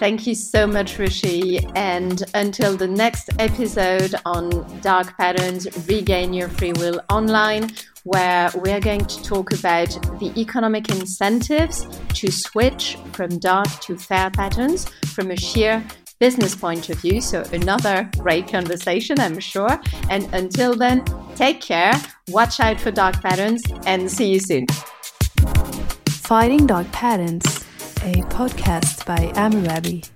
Thank 0.00 0.26
you 0.26 0.34
so 0.34 0.66
much, 0.66 0.96
Raashee. 0.96 1.70
And 1.76 2.22
until 2.32 2.74
the 2.74 2.88
next 2.88 3.28
episode 3.38 4.14
on 4.24 4.48
Dark 4.80 5.14
Patterns 5.18 5.68
Regain 5.86 6.32
Your 6.32 6.48
Free 6.48 6.72
Will 6.72 7.02
Online, 7.10 7.68
where 8.04 8.50
we're 8.54 8.80
going 8.80 9.04
to 9.04 9.22
talk 9.22 9.52
about 9.52 9.90
the 10.18 10.32
economic 10.38 10.88
incentives 10.88 11.86
to 12.14 12.32
switch 12.32 12.96
from 13.12 13.38
dark 13.40 13.68
to 13.82 13.98
fair 13.98 14.30
patterns 14.30 14.88
from 15.12 15.32
a 15.32 15.36
sheer 15.36 15.86
business 16.18 16.54
point 16.54 16.88
of 16.88 16.96
view. 16.96 17.20
So, 17.20 17.44
another 17.52 18.08
great 18.20 18.48
conversation, 18.48 19.20
I'm 19.20 19.38
sure. 19.38 19.78
And 20.08 20.32
until 20.32 20.74
then, 20.76 21.04
take 21.36 21.60
care, 21.60 21.92
watch 22.28 22.58
out 22.58 22.80
for 22.80 22.90
dark 22.90 23.20
patterns, 23.20 23.62
and 23.84 24.10
see 24.10 24.32
you 24.32 24.40
soon. 24.40 24.66
Fighting 26.08 26.66
Dark 26.66 26.90
Patterns 26.90 27.66
a 28.02 28.22
podcast 28.30 29.04
by 29.04 29.18
Amurabi. 29.34 30.08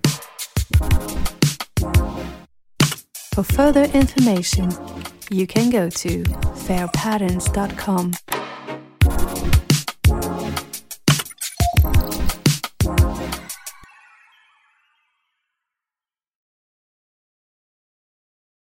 For 3.34 3.42
further 3.42 3.84
information, 3.92 4.70
you 5.30 5.46
can 5.46 5.70
go 5.70 5.90
to 5.90 6.22
fairpatterns.com. 6.22 8.12